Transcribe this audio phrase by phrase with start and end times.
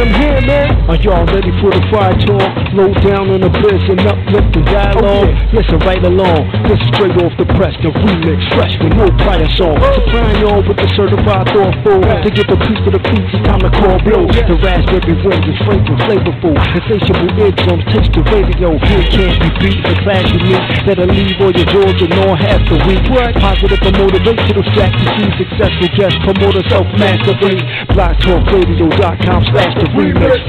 [0.00, 0.77] I'm here, man.
[0.88, 2.48] Are y'all ready for the fire talk?
[2.72, 5.28] Low down on the biz and uplifting dialogue.
[5.28, 5.60] Yeah.
[5.60, 6.48] Listen right along.
[6.64, 9.76] This is straight off the press, the remix, fresh with no prior song.
[9.76, 12.00] Supplying y'all with the certified thoughtful.
[12.00, 14.32] To get the piece to the piece, it's time to call blow.
[14.32, 14.48] Yeah.
[14.48, 16.56] The raspberry wind is fragrant, flavorful.
[16.56, 18.80] Insatiable eardrums taste the radio.
[18.88, 19.84] Here can't be beat.
[19.84, 23.04] The class you meet that'll leave all your jaws and all half the week.
[23.12, 23.36] What?
[23.36, 25.36] Positive and motivational strategy.
[25.36, 27.60] Successful guest promoter self mastery.
[27.92, 30.48] BlogTalkRadio.com slash the remix.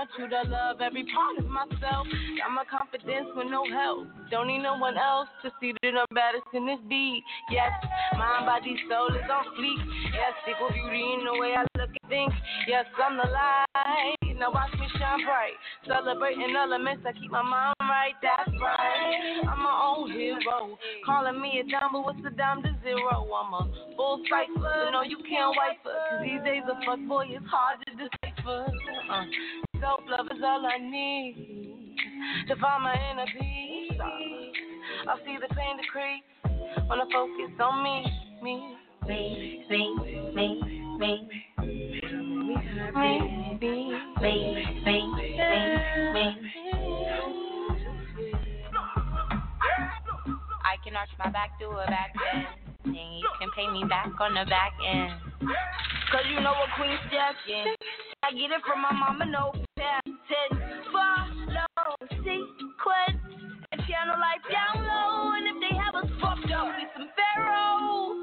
[0.00, 0.08] man.
[0.18, 2.06] you to love every part of myself.
[2.38, 4.08] Got my confidence with no help.
[4.30, 7.22] Don't need no one else to see that I'm baddest in this beat.
[7.50, 7.70] Yes,
[8.16, 9.80] mind, body, soul is on fleek.
[10.12, 12.32] Yes, equal beauty in the way I look and think.
[12.68, 14.19] Yes, I'm the light.
[14.40, 15.52] Now watch me shine bright.
[15.86, 18.16] Celebrating elements, I keep my mind right.
[18.24, 19.44] That's right.
[19.44, 20.78] I'm my own hero.
[21.04, 23.28] Calling me a dime, but what's a dime to zero?
[23.28, 24.88] I'm a full cipher.
[24.96, 25.92] No, you can't wipe her.
[25.92, 28.64] Cause these days a fuck boy is hard to decipher.
[29.12, 29.24] Uh,
[29.78, 31.96] Self love is all I need
[32.48, 34.00] to find my inner peace.
[34.00, 36.24] I see the pain decrease
[36.88, 38.06] when I focus on me,
[38.42, 38.74] me,
[39.10, 39.80] me, me,
[40.34, 40.46] me,
[41.00, 41.28] me.
[41.58, 42.34] Me, me,
[44.20, 44.34] me,
[44.84, 44.96] me,
[46.14, 46.24] me.
[50.62, 52.46] I can arch my back, do a back bend.
[52.84, 55.10] And you can pay me back on the back end.
[56.12, 57.34] Cause you know what Queen's Jack
[58.22, 60.62] I get it from my mama, no patent.
[60.92, 63.18] Follow sequence
[63.72, 65.32] and channel life down low.
[65.34, 68.19] And if they have us fucked up, we some pharaohs.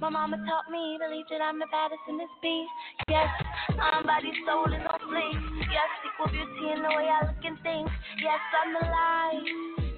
[0.00, 2.64] My mama taught me, to believe that I'm the baddest in this beat.
[3.12, 3.28] Yes,
[3.76, 5.36] I'm body, soul is on fleek.
[5.68, 7.84] Yes, equal beauty in the way I look and think.
[8.16, 9.44] Yes, I'm the light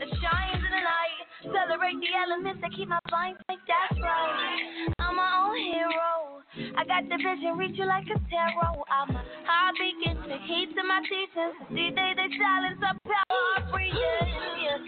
[0.02, 1.22] that shines in the night.
[1.54, 3.62] Celebrate the elements that keep my blind sight.
[3.62, 4.90] That's right.
[4.98, 6.42] I'm my own hero.
[6.74, 8.82] I got the vision, reach you like a tarot.
[8.90, 11.62] I'm a high beacon, the heat to my teachings.
[11.70, 14.34] See, they, they silence up power, breathing.
[14.66, 14.82] Yeah.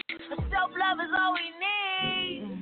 [0.51, 2.54] Self love is all we need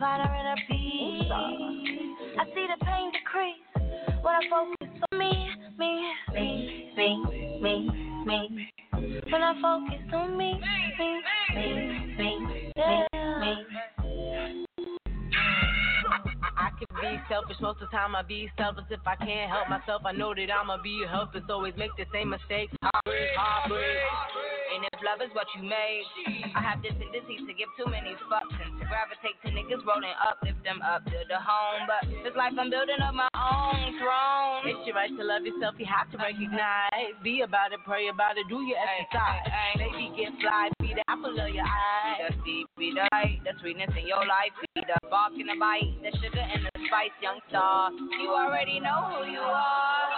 [0.00, 1.30] find our inner peace.
[1.30, 7.10] I see the pain decrease when I focus on me, me, me, me,
[7.60, 7.90] me,
[8.24, 8.70] me.
[9.30, 10.54] When I focus on me,
[10.98, 11.22] me,
[11.54, 13.06] me, me, yeah.
[13.40, 14.99] me.
[16.60, 18.12] I can be selfish most of the time.
[18.12, 20.04] I be selfish if I can't help myself.
[20.04, 21.44] I know that I'ma be helpless.
[21.48, 22.76] Always make the same mistakes.
[22.84, 24.60] Heartbreak, heartbreak.
[24.76, 26.04] And if love is what you made,
[26.54, 30.14] I have this tendency to give too many fucks and to gravitate to niggas rolling
[30.20, 31.88] up, lift them up to the home.
[31.88, 34.68] But it's like I'm building up my own throne.
[34.68, 35.80] It's your right to love yourself.
[35.80, 37.16] You have to recognize.
[37.24, 39.48] Be about it, pray about it, do your exercise.
[39.80, 42.28] Maybe get fly, be the apple of your eye.
[42.28, 44.54] That's deep, be the light, the sweetness in your life.
[44.76, 47.90] Be the bark and the bite, the sugar and the spice, young star.
[48.20, 50.08] You already know who you are.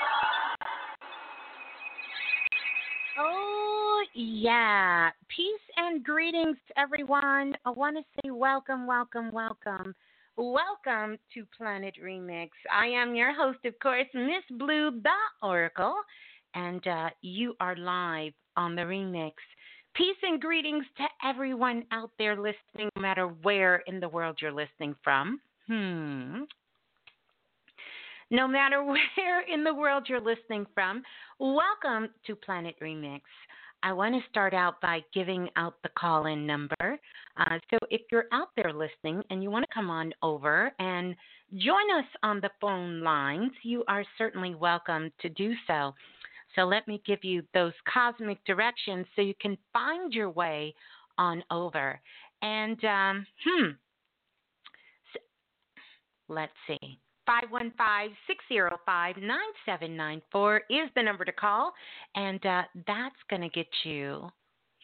[3.19, 5.11] Oh, yeah.
[5.29, 5.47] Peace
[5.77, 7.55] and greetings to everyone.
[7.65, 9.95] I want to say welcome, welcome, welcome.
[10.37, 12.49] Welcome to Planet Remix.
[12.73, 15.95] I am your host, of course, Miss Blue, the Oracle,
[16.55, 19.33] and uh, you are live on the remix.
[19.95, 24.51] Peace and greetings to everyone out there listening, no matter where in the world you're
[24.51, 25.39] listening from.
[25.67, 26.43] Hmm.
[28.31, 28.83] No matter
[29.17, 31.03] where in the world you're listening from,
[31.39, 33.21] welcome to Planet Remix.
[33.85, 36.99] I want to start out by giving out the call in number.
[37.37, 41.17] Uh, so if you're out there listening and you want to come on over and
[41.57, 45.95] join us on the phone lines, you are certainly welcome to do so.
[46.55, 50.75] So let me give you those cosmic directions so you can find your way
[51.19, 52.01] on over.
[52.41, 53.71] And, um, hmm,
[56.33, 56.99] let's see.
[57.27, 61.73] 515 605 9794 is the number to call.
[62.15, 64.29] And uh, that's going to get you,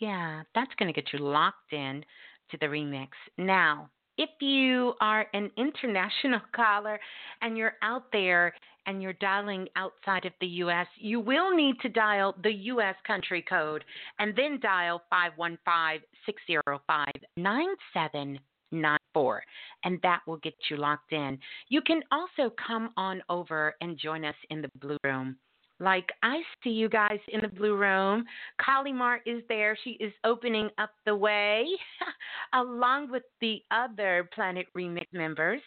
[0.00, 2.04] yeah, that's going to get you locked in
[2.50, 3.08] to the remix.
[3.36, 6.98] Now, if you are an international caller
[7.42, 8.54] and you're out there
[8.86, 12.94] and you're dialing outside of the U.S., you will need to dial the U.S.
[13.06, 13.84] country code
[14.18, 21.38] and then dial 515 605 9794, and that will get you locked in.
[21.68, 25.36] You can also come on over and join us in the Blue Room.
[25.80, 28.24] Like I see you guys in the blue room.
[28.60, 29.78] Kalimar is there.
[29.84, 31.66] She is opening up the way
[32.52, 35.60] along with the other Planet Remix members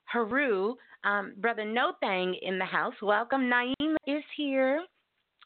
[0.05, 0.75] Haru,
[1.05, 2.94] um, Brother No Thang in the house.
[3.00, 3.43] Welcome.
[3.43, 4.85] Naima is here.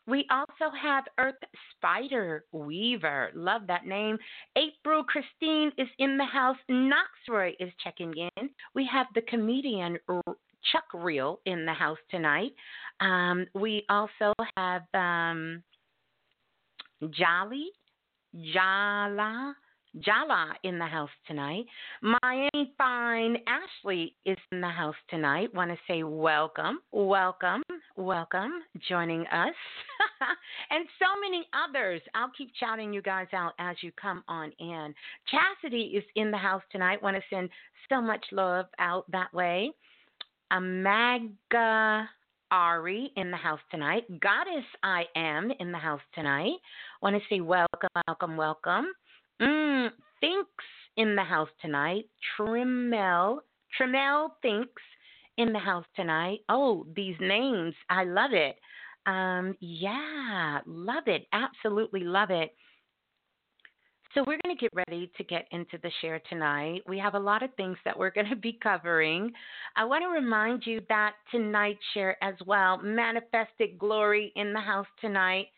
[0.08, 1.34] We also have Earth
[1.72, 3.30] Spider Weaver.
[3.34, 4.16] Love that name.
[4.56, 6.56] April Christine is in the house.
[6.68, 8.50] Knoxroy is checking in.
[8.74, 9.98] We have the comedian
[10.72, 12.52] Chuck Reel in the house tonight.
[13.00, 15.62] Um, we also have um,
[17.10, 17.66] Jolly,
[18.52, 19.54] Jala,
[20.00, 21.64] Jala in the house tonight.
[22.02, 25.54] Miami Fine Ashley is in the house tonight.
[25.54, 27.62] Want to say welcome, welcome,
[27.96, 28.52] welcome,
[28.88, 29.54] joining us.
[30.70, 32.00] and so many others.
[32.14, 34.94] I'll keep shouting you guys out as you come on in.
[35.30, 37.02] Chastity is in the house tonight.
[37.02, 37.48] Want to send
[37.88, 39.70] so much love out that way.
[40.50, 42.08] Amaga
[42.50, 44.04] Ari in the house tonight.
[44.20, 46.54] Goddess I am in the house tonight.
[47.02, 48.86] Want to say welcome, welcome, welcome.
[49.40, 49.90] Mm,
[50.20, 50.64] Thinks
[50.96, 52.06] in the house tonight.
[52.38, 53.38] Trimel,
[53.78, 54.82] Trimel Thinks
[55.36, 56.40] in the house tonight.
[56.48, 58.56] Oh, these names, I love it.
[59.06, 61.26] Um, yeah, love it.
[61.32, 62.54] Absolutely love it.
[64.16, 66.80] So, we're going to get ready to get into the share tonight.
[66.88, 69.30] We have a lot of things that we're going to be covering.
[69.76, 74.86] I want to remind you that tonight's share as well, Manifested Glory in the house
[75.02, 75.48] tonight.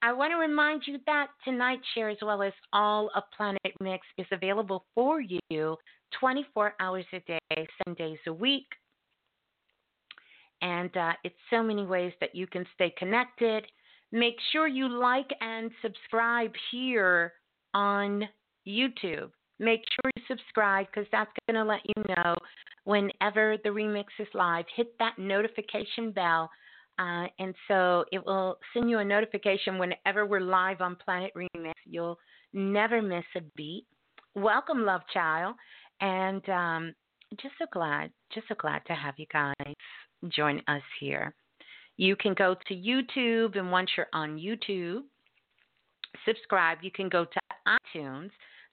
[0.00, 4.06] I want to remind you that tonight's share, as well as all of Planet Mix,
[4.16, 5.76] is available for you
[6.20, 8.68] 24 hours a day, seven days a week.
[10.62, 13.64] And uh, it's so many ways that you can stay connected.
[14.12, 17.32] Make sure you like and subscribe here
[17.74, 18.28] on
[18.66, 19.30] YouTube.
[19.58, 22.36] Make sure you subscribe because that's going to let you know
[22.84, 24.64] whenever the remix is live.
[24.76, 26.50] Hit that notification bell.
[26.98, 31.72] Uh, and so it will send you a notification whenever we're live on Planet Remix.
[31.86, 32.18] You'll
[32.52, 33.84] never miss a beat.
[34.34, 35.54] Welcome, love child.
[36.00, 36.94] And um,
[37.40, 39.74] just so glad, just so glad to have you guys
[40.28, 41.34] join us here.
[41.96, 45.00] You can go to YouTube, and once you're on YouTube,
[46.24, 46.78] subscribe.
[46.82, 47.40] You can go to
[47.94, 48.30] iTunes.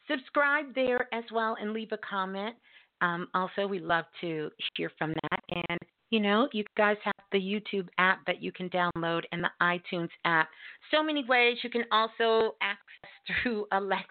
[0.09, 2.55] Subscribe there as well and leave a comment.
[3.01, 5.39] Um, also, we love to hear from that.
[5.69, 5.79] And,
[6.11, 10.09] you know, you guys have the YouTube app that you can download and the iTunes
[10.23, 10.47] app.
[10.91, 12.81] So many ways you can also access
[13.43, 14.07] through Alexa.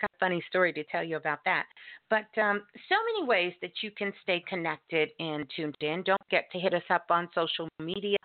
[0.00, 1.64] Got a funny story to tell you about that.
[2.10, 6.02] But um, so many ways that you can stay connected and tuned in.
[6.04, 8.16] Don't forget to hit us up on social media.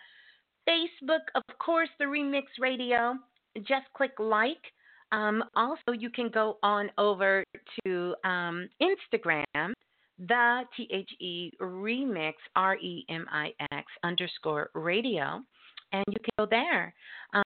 [0.68, 3.16] Facebook, of course, the Remix Radio.
[3.58, 4.62] Just click like
[5.14, 7.44] um, also, you can go on over
[7.86, 9.74] to um, Instagram,
[10.18, 15.40] the T H E remix, R E M I X underscore radio,
[15.92, 16.94] and you can go there.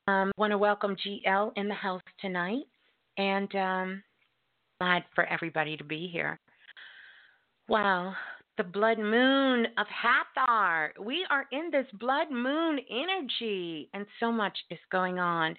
[0.08, 2.64] Um, want to welcome GL in the house tonight,
[3.18, 4.04] and um,
[4.80, 6.40] glad for everybody to be here.
[7.68, 8.14] Wow,
[8.58, 10.94] the blood moon of Hathor.
[11.00, 15.56] We are in this blood moon energy, and so much is going on.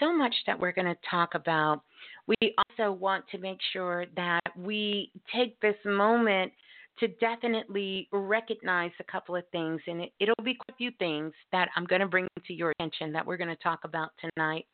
[0.00, 1.82] So much that we're going to talk about.
[2.26, 6.52] We also want to make sure that we take this moment
[6.98, 11.32] to definitely recognize a couple of things, and it, will be quite a few things
[11.52, 14.66] that I'm going to bring to your attention that we're going to talk about tonight.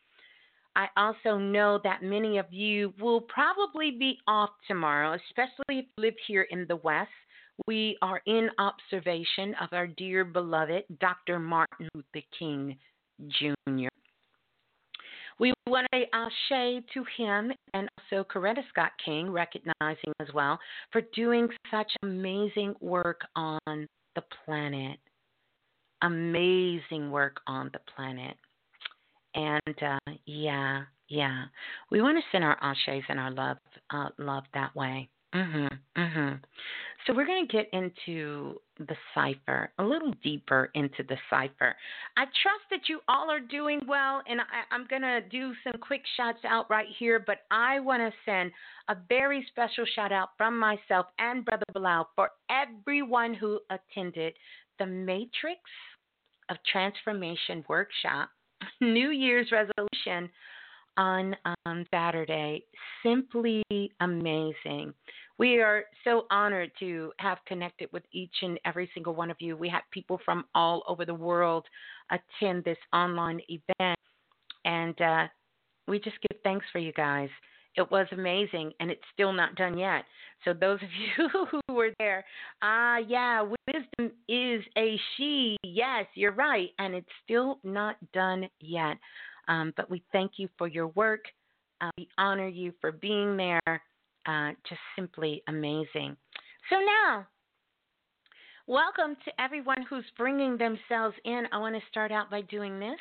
[0.74, 6.04] I also know that many of you will probably be off tomorrow, especially if you
[6.04, 7.10] live here in the West.
[7.66, 11.38] We are in observation of our dear beloved Dr.
[11.38, 12.76] Martin Luther King
[13.28, 13.88] Jr.
[15.38, 20.58] We want to say ashe to him and also Coretta Scott King, recognizing as well
[20.92, 23.60] for doing such amazing work on
[24.14, 24.98] the planet.
[26.02, 28.36] Amazing work on the planet.
[29.34, 31.44] And uh, yeah, yeah,
[31.90, 33.58] we want to send our ashes and our love,
[33.90, 35.08] uh, love that way.
[35.36, 36.40] Mhm, mhm.
[37.04, 41.76] So we're going to get into the cipher, a little deeper into the cipher.
[42.16, 45.74] I trust that you all are doing well, and I, am going to do some
[45.80, 48.50] quick shouts out right here, but I want to send
[48.88, 54.32] a very special shout out from myself and Brother Bilal for everyone who attended
[54.78, 55.60] the Matrix
[56.48, 58.30] of Transformation workshop,
[58.80, 60.30] New Year's resolution
[60.96, 62.64] on um, Saturday.
[63.02, 63.62] Simply
[64.00, 64.92] amazing.
[65.38, 69.56] We are so honored to have connected with each and every single one of you.
[69.56, 71.66] We had people from all over the world
[72.10, 73.98] attend this online event,
[74.64, 75.26] and uh,
[75.86, 77.28] we just give thanks for you guys.
[77.76, 80.04] It was amazing, and it's still not done yet.
[80.44, 80.88] So, those of
[81.18, 82.24] you who were there,
[82.62, 85.58] ah, uh, yeah, wisdom is a she.
[85.62, 88.96] Yes, you're right, and it's still not done yet.
[89.48, 91.26] Um, but we thank you for your work.
[91.82, 93.82] Uh, we honor you for being there.
[94.26, 96.16] Uh, just simply amazing.
[96.68, 97.26] So now,
[98.66, 101.44] welcome to everyone who's bringing themselves in.
[101.52, 102.98] I want to start out by doing this.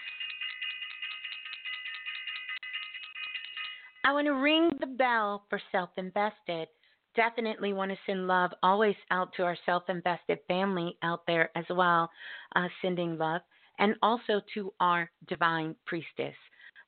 [4.05, 6.67] I want to ring the bell for self invested.
[7.15, 11.65] Definitely want to send love always out to our self invested family out there as
[11.71, 12.11] well,
[12.55, 13.41] uh, sending love,
[13.79, 16.35] and also to our divine priestess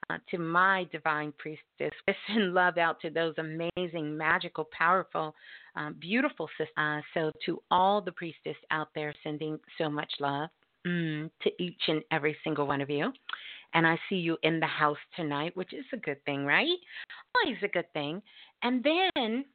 [0.10, 1.94] uh, to my divine priestess.
[2.28, 5.36] Send love out to those amazing, magical, powerful,
[5.76, 6.74] uh, beautiful sisters.
[6.78, 10.50] Uh, so, to all the priestess out there, sending so much love
[10.86, 13.12] mm, to each and every single one of you.
[13.74, 16.68] And I see you in the house tonight, which is a good thing, right?
[17.36, 18.22] Always a good thing.
[18.64, 19.46] And then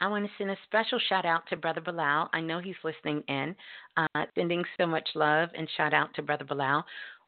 [0.00, 2.30] I want to send a special shout out to Brother Bilal.
[2.32, 3.54] I know he's listening in,
[3.96, 6.84] uh, sending so much love and shout out to Brother Bilal.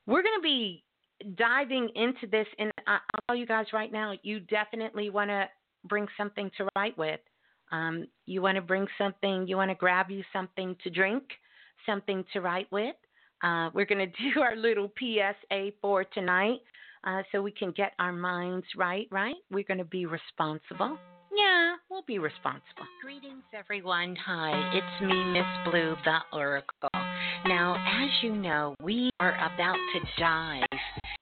[0.06, 0.83] We're going to be
[1.37, 5.49] diving into this, and I'll tell you guys right now, you definitely want to
[5.85, 7.20] bring something to write with.
[7.73, 11.25] Um, you want to bring something, you want to grab you something to drink,
[11.85, 12.94] something to write with.
[13.42, 16.61] Uh, we're going to do our little PSA for tonight
[17.04, 19.37] uh, so we can get our minds right, right?
[19.50, 20.99] We're going to be responsible.
[21.37, 22.87] Yeah, we'll be responsible.
[23.02, 24.16] Greetings, everyone.
[24.25, 26.88] Hi, it's me, Miss Blue, the Oracle.
[27.46, 30.65] Now, as you know, we are about to dive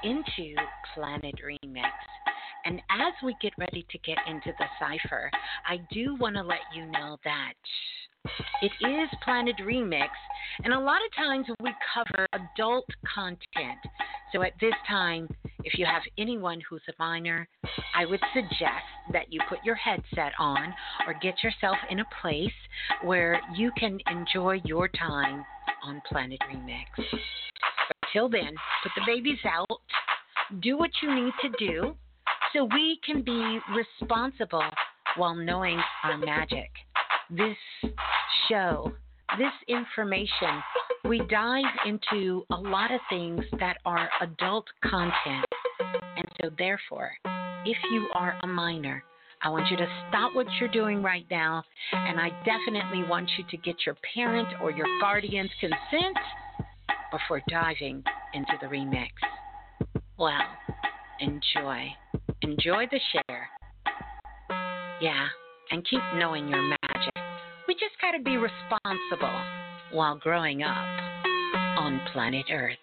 [0.05, 0.55] into
[0.95, 1.91] Planet Remix.
[2.67, 5.31] And as we get ready to get into the cipher,
[5.69, 7.53] I do want to let you know that
[8.63, 10.09] it is Planet Remix,
[10.63, 13.79] and a lot of times we cover adult content.
[14.33, 15.29] So at this time,
[15.63, 17.47] if you have anyone who's a minor,
[17.95, 20.73] I would suggest that you put your headset on
[21.07, 22.51] or get yourself in a place
[23.03, 25.45] where you can enjoy your time
[25.85, 26.87] on Planet Remix.
[28.15, 28.55] Until then,
[28.85, 29.67] put the babies out,
[30.61, 31.97] do what you need to do
[32.53, 34.63] so we can be responsible
[35.17, 36.71] while knowing our magic.
[37.29, 37.57] This
[38.49, 38.93] show,
[39.37, 40.63] this information,
[41.09, 45.45] we dive into a lot of things that are adult content.
[46.17, 47.11] And so, therefore,
[47.65, 49.03] if you are a minor,
[49.43, 53.45] I want you to stop what you're doing right now, and I definitely want you
[53.51, 56.17] to get your parent or your guardian's consent
[57.15, 58.03] before diving
[58.33, 59.11] into the remix.
[60.19, 60.43] Well,
[61.21, 61.87] enjoy.
[62.43, 63.49] Enjoy the share.
[65.01, 65.27] Yeah,
[65.71, 67.15] and keep knowing your magic.
[67.69, 69.41] We just got to be responsible
[69.93, 70.87] while growing up
[71.79, 72.77] on planet Earth.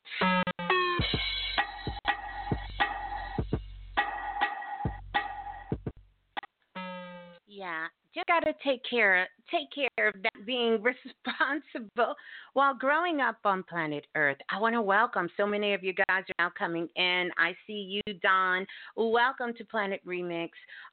[7.47, 12.15] Yeah, just got to take care take care of that being responsible
[12.53, 14.37] while growing up on planet Earth.
[14.49, 17.29] I want to welcome so many of you guys are now coming in.
[17.37, 18.65] I see you, Don.
[18.95, 20.49] Welcome to Planet Remix.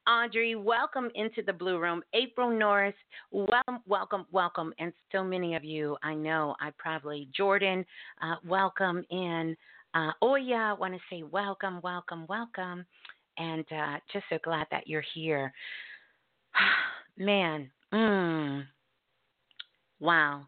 [0.08, 2.02] Audrey, welcome into the Blue Room.
[2.14, 2.94] April Norris,
[3.30, 4.72] welcome, welcome, welcome.
[4.78, 7.84] And so many of you, I know, I probably, Jordan,
[8.22, 9.56] uh, welcome in.
[9.94, 12.84] Uh, Oya, I want to say welcome, welcome, welcome.
[13.38, 15.52] And uh, just so glad that you're here.
[17.18, 18.64] Man, mm,
[20.00, 20.46] wow,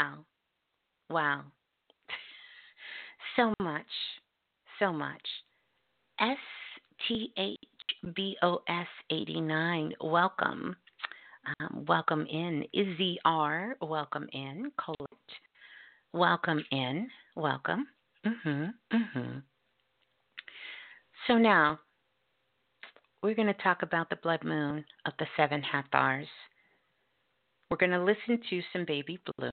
[0.00, 0.18] wow,
[1.10, 1.42] wow.
[3.36, 3.86] so much,
[4.78, 5.26] so much.
[6.20, 6.36] S
[7.08, 7.58] T H
[8.14, 10.76] B O S 89, welcome.
[11.60, 12.64] Um, welcome in.
[12.72, 14.70] Izzy R, welcome in.
[14.78, 15.32] Colette,
[16.12, 17.08] welcome in.
[17.34, 17.86] Welcome.
[18.24, 18.74] Mhm.
[18.92, 19.42] Mhm.
[21.26, 21.80] So now
[23.22, 26.28] we're going to talk about the blood moon of the seven Hathors.
[27.72, 29.48] We're going to listen to some baby blue.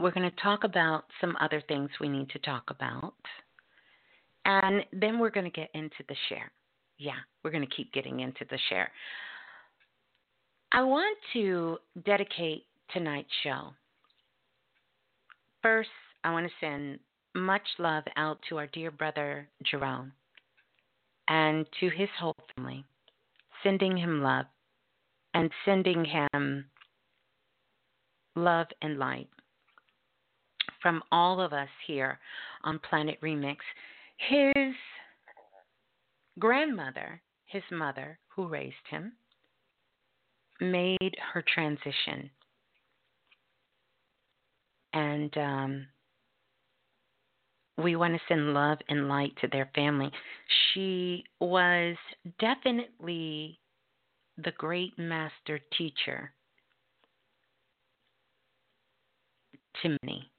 [0.00, 3.14] We're going to talk about some other things we need to talk about.
[4.44, 6.50] And then we're going to get into the share.
[6.98, 7.12] Yeah,
[7.44, 8.90] we're going to keep getting into the share.
[10.72, 13.68] I want to dedicate tonight's show.
[15.62, 15.90] First,
[16.24, 16.98] I want to send
[17.36, 20.10] much love out to our dear brother Jerome
[21.28, 22.84] and to his whole family,
[23.62, 24.46] sending him love
[25.34, 26.64] and sending him
[28.36, 29.28] love and light
[30.80, 32.18] from all of us here
[32.62, 33.56] on Planet Remix.
[34.28, 34.74] His
[36.38, 39.12] grandmother, his mother, who raised him,
[40.60, 42.30] made her transition.
[44.92, 45.86] And um,
[47.82, 50.10] we want to send love and light to their family.
[50.72, 51.96] She was
[52.38, 53.58] definitely
[54.36, 56.32] the great master teacher
[59.82, 60.30] to many.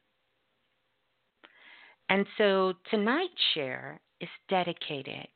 [2.10, 5.28] And so tonight's share is dedicated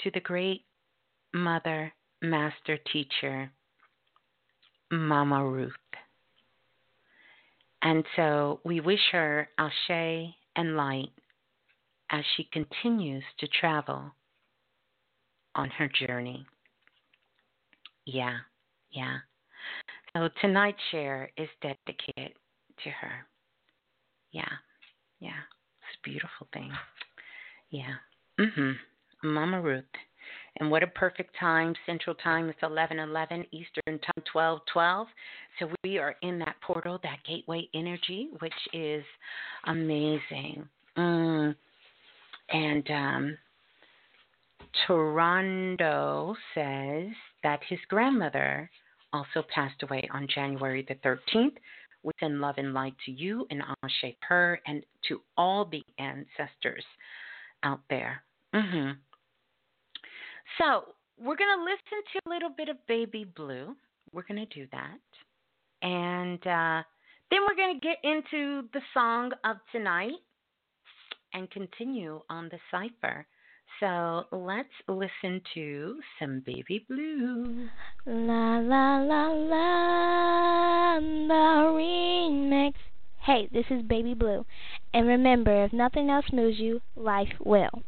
[0.00, 0.62] to the great
[1.32, 3.50] mother, master teacher,
[4.90, 5.72] Mama Ruth.
[7.82, 11.10] And so we wish her Ashe and light
[12.10, 14.12] as she continues to travel
[15.54, 16.46] on her journey.
[18.06, 18.36] Yeah,
[18.90, 19.18] yeah.
[20.12, 22.34] So tonight's share is dedicated
[22.84, 23.26] to her.
[24.32, 24.44] Yeah,
[25.20, 25.30] yeah.
[25.30, 26.70] It's a beautiful thing.
[27.70, 27.94] Yeah.
[28.38, 28.78] Mhm.
[29.22, 29.84] Mama Ruth.
[30.56, 31.74] And what a perfect time.
[31.86, 35.08] Central Time is 11 11, Eastern Time 12 12.
[35.58, 39.04] So we are in that portal, that gateway energy, which is
[39.66, 40.68] amazing.
[40.96, 41.56] Mm.
[42.50, 43.38] And um,
[44.86, 47.08] Toronto says
[47.42, 48.70] that his grandmother
[49.12, 51.54] also passed away on January the 13th.
[52.02, 56.84] We send love and light to you and Ashe her and to all the ancestors
[57.62, 58.22] out there.
[58.54, 58.92] Mm-hmm.
[60.58, 60.84] So
[61.18, 63.74] we're going to listen to a little bit of Baby Blue.
[64.12, 64.98] We're going to do that.
[65.82, 66.82] And uh,
[67.30, 70.12] then we're going to get into the song of tonight
[71.32, 73.26] and continue on the cipher.
[73.80, 77.68] So let's listen to some Baby Blue.
[78.06, 82.74] La la la la, the remix.
[83.20, 84.44] Hey, this is Baby Blue.
[84.92, 87.82] And remember, if nothing else moves you, life will.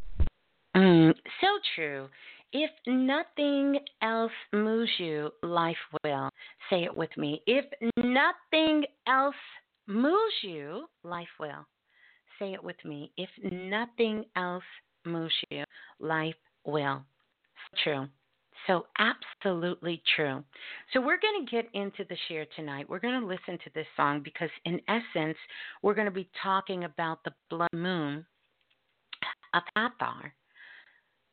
[0.76, 2.08] Mm, so true.
[2.52, 6.30] If nothing else moves you, life will.
[6.70, 7.42] Say it with me.
[7.46, 7.64] If
[7.96, 9.34] nothing else
[9.86, 11.66] moves you, life will.
[12.38, 13.12] Say it with me.
[13.16, 14.64] If nothing else
[15.04, 15.64] moves you,
[16.00, 17.02] life will.
[17.82, 18.08] True.
[18.66, 20.42] So, absolutely true.
[20.92, 22.88] So, we're going to get into the share tonight.
[22.88, 25.36] We're going to listen to this song because, in essence,
[25.82, 28.26] we're going to be talking about the blood moon
[29.54, 30.32] of Hathor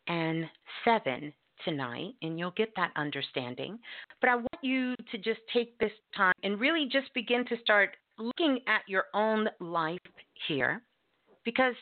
[0.08, 0.46] and
[0.86, 1.34] 7
[1.66, 3.80] tonight, and you'll get that understanding.
[4.22, 7.92] But I want you to just take this time and really just begin to start
[8.18, 10.00] looking at your own life
[10.48, 10.82] here
[11.46, 11.76] because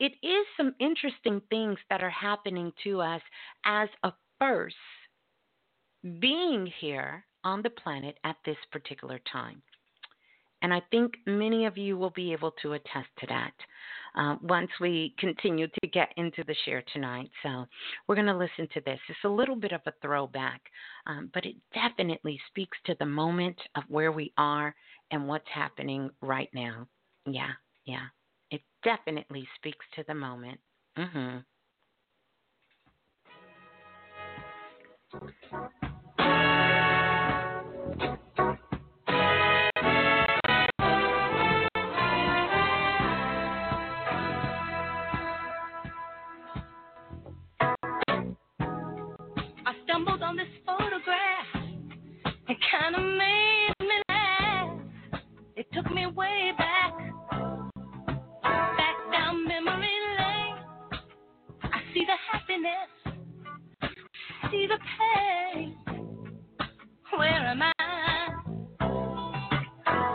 [0.00, 3.22] it is some interesting things that are happening to us
[3.64, 4.74] as a first
[6.18, 9.62] being here on the planet at this particular time.
[10.62, 13.52] And I think many of you will be able to attest to that
[14.14, 17.30] uh, once we continue to get into the share tonight.
[17.42, 17.66] So
[18.06, 18.98] we're going to listen to this.
[19.08, 20.60] It's a little bit of a throwback,
[21.06, 24.74] um, but it definitely speaks to the moment of where we are
[25.10, 26.86] and what's happening right now.
[27.26, 27.52] Yeah,
[27.86, 28.06] yeah
[28.82, 30.58] definitely speaks to the moment.
[30.98, 31.38] Mm-hmm.
[49.66, 51.46] I stumbled on this photograph.
[52.70, 54.78] Kind of made me laugh.
[55.56, 57.09] It took me way back.
[64.50, 65.76] See the pain.
[67.16, 67.72] Where am I?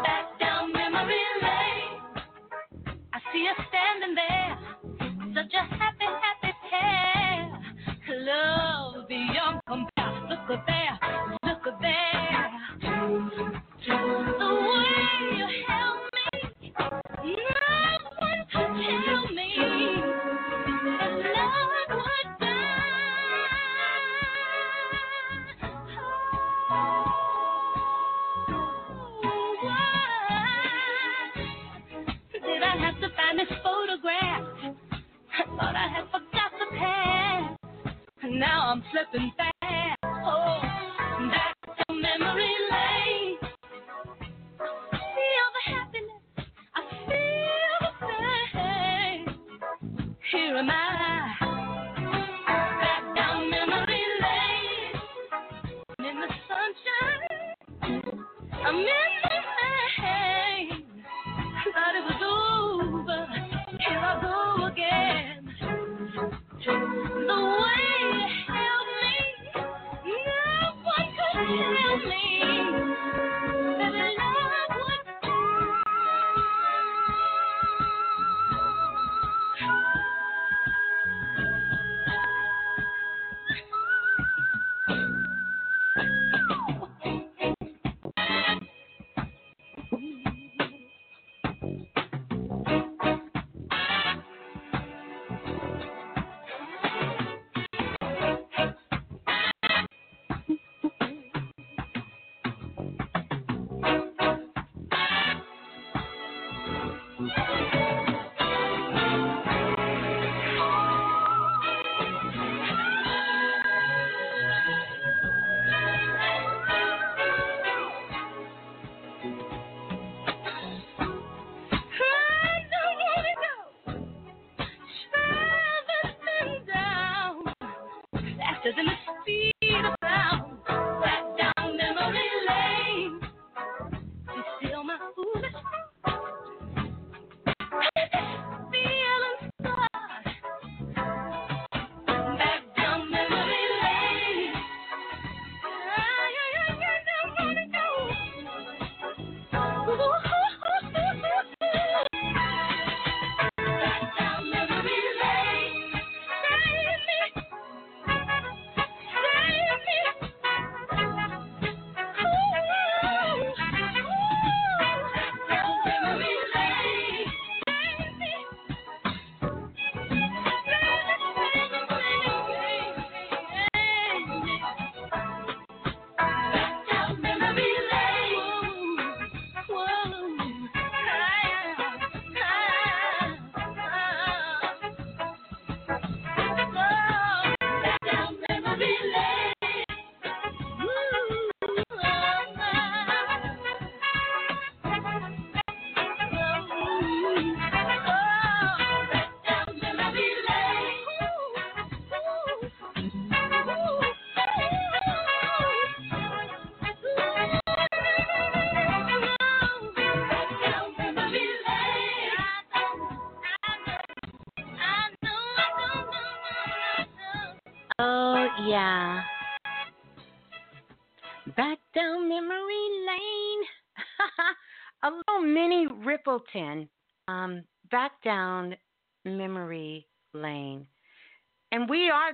[0.04, 2.02] Back down memory lane.
[3.14, 4.58] I see you standing there,
[5.36, 7.60] such a happy, happy pair.
[8.20, 9.62] Love beyond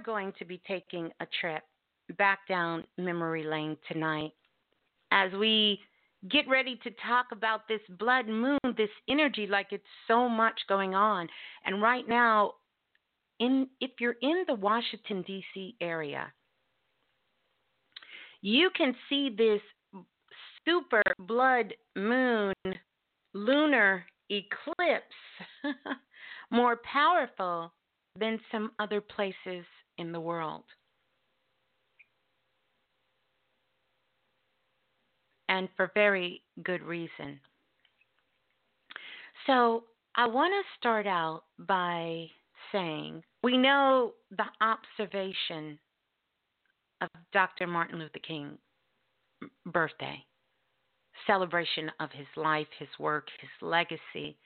[0.01, 1.63] going to be taking a trip
[2.17, 4.31] back down memory lane tonight
[5.11, 5.79] as we
[6.29, 10.93] get ready to talk about this blood moon, this energy, like it's so much going
[10.93, 11.27] on.
[11.65, 12.53] And right now,
[13.39, 15.75] in if you're in the Washington D.C.
[15.81, 16.31] area,
[18.41, 19.61] you can see this
[20.65, 22.53] super blood moon
[23.33, 25.63] lunar eclipse
[26.51, 27.73] more powerful
[28.19, 29.65] than some other places
[29.97, 30.63] in the world.
[35.49, 37.39] And for very good reason.
[39.47, 39.83] So,
[40.15, 42.27] I want to start out by
[42.71, 45.79] saying we know the observation
[47.01, 47.65] of Dr.
[47.65, 48.57] Martin Luther King
[49.65, 50.23] birthday,
[51.25, 54.37] celebration of his life, his work, his legacy.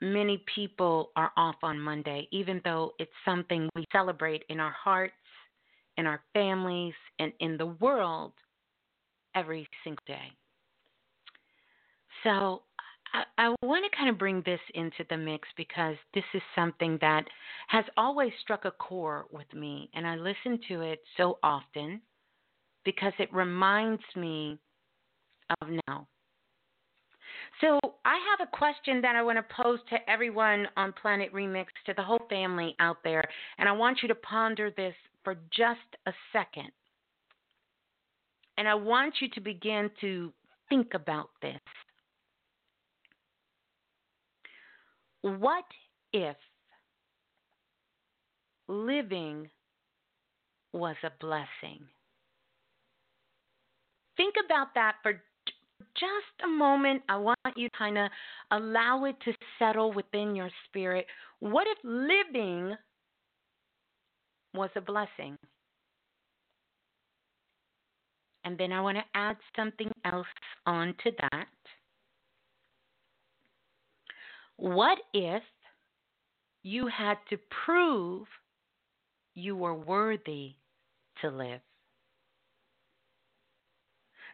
[0.00, 5.12] Many people are off on Monday, even though it's something we celebrate in our hearts,
[5.96, 8.32] in our families, and in the world
[9.34, 10.32] every single day.
[12.22, 12.62] So
[13.12, 16.98] I, I want to kind of bring this into the mix because this is something
[17.00, 17.24] that
[17.68, 22.00] has always struck a chord with me, and I listen to it so often
[22.84, 24.58] because it reminds me
[25.60, 26.06] of now.
[27.60, 31.66] So, I have a question that I want to pose to everyone on Planet Remix,
[31.86, 33.24] to the whole family out there,
[33.58, 34.94] and I want you to ponder this
[35.24, 36.70] for just a second.
[38.56, 40.32] And I want you to begin to
[40.68, 41.60] think about this.
[45.22, 45.64] What
[46.12, 46.36] if
[48.68, 49.48] living
[50.72, 51.80] was a blessing?
[54.16, 55.22] Think about that for
[55.94, 57.02] just a moment.
[57.08, 58.10] I want you to kind of
[58.50, 61.06] allow it to settle within your spirit.
[61.40, 62.76] What if living
[64.54, 65.36] was a blessing?
[68.44, 70.26] And then I want to add something else
[70.66, 71.46] onto that.
[74.56, 75.42] What if
[76.62, 78.26] you had to prove
[79.34, 80.54] you were worthy
[81.20, 81.60] to live?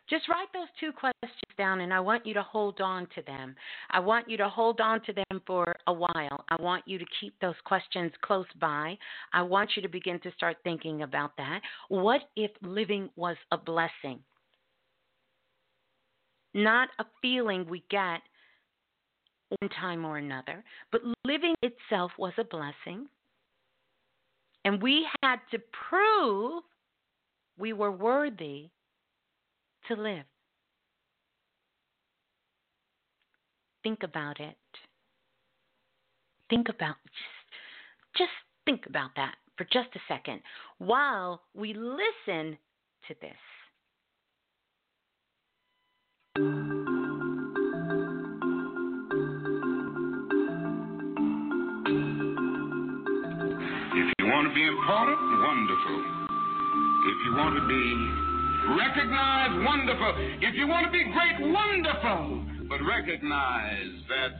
[0.08, 3.56] Just write those two questions down and I want you to hold on to them.
[3.90, 6.44] I want you to hold on to them for a while.
[6.48, 8.98] I want you to keep those questions close by.
[9.32, 11.60] I want you to begin to start thinking about that.
[11.88, 14.20] What if living was a blessing?
[16.52, 18.20] Not a feeling we get
[19.60, 20.62] one time or another,
[20.92, 23.06] but living itself was a blessing.
[24.66, 25.58] And we had to
[25.90, 26.62] prove
[27.58, 28.68] we were worthy
[29.88, 30.24] to live.
[33.82, 34.56] Think about it.
[36.48, 38.32] Think about just, just
[38.64, 40.40] think about that for just a second
[40.78, 42.58] while we listen
[43.08, 43.32] to this.
[53.96, 55.18] If you want to be important?
[55.44, 55.98] Wonderful.
[57.06, 58.33] If you want to be
[58.72, 60.12] recognized, wonderful.
[60.40, 62.44] If you want to be great, wonderful.
[62.68, 64.32] But recognize that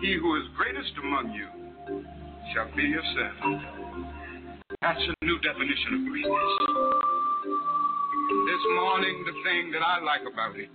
[0.00, 1.48] he who is greatest among you
[2.52, 3.62] shall be your servant.
[4.82, 6.52] That's a new definition of greatness.
[8.44, 10.68] This morning, the thing that I like about it,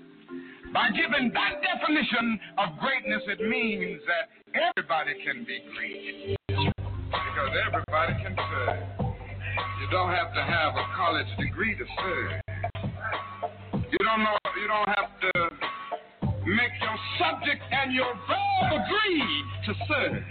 [0.73, 8.13] by giving that definition of greatness, it means that everybody can be great because everybody
[8.23, 9.13] can serve.
[9.81, 12.48] You don't have to have a college degree to serve.
[14.19, 14.51] You don't know.
[14.59, 15.31] You don't have to
[16.43, 20.23] make your subject and your verb agree to serve.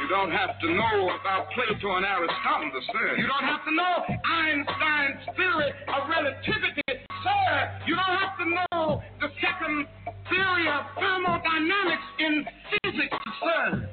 [0.00, 3.18] You don't have to know about Plato and Aristotle to serve.
[3.18, 7.80] You don't have to know Einstein's theory of relativity, sir.
[7.86, 9.86] You don't have to know the second
[10.30, 12.46] theory of thermodynamics in
[12.80, 13.88] physics to.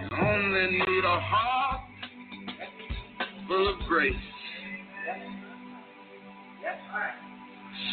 [0.00, 1.80] You only need a heart
[3.46, 4.37] full of grace.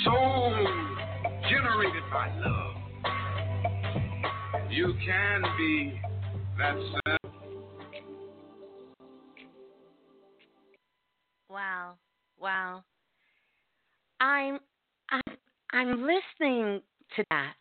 [0.05, 0.53] Soul
[1.49, 2.75] generated by love.
[4.69, 5.99] You can be
[6.59, 7.19] that self.
[11.49, 11.95] Wow.
[12.39, 12.83] Wow.
[14.21, 14.59] I'm
[15.09, 15.37] I'm
[15.71, 16.81] I'm listening
[17.15, 17.53] to that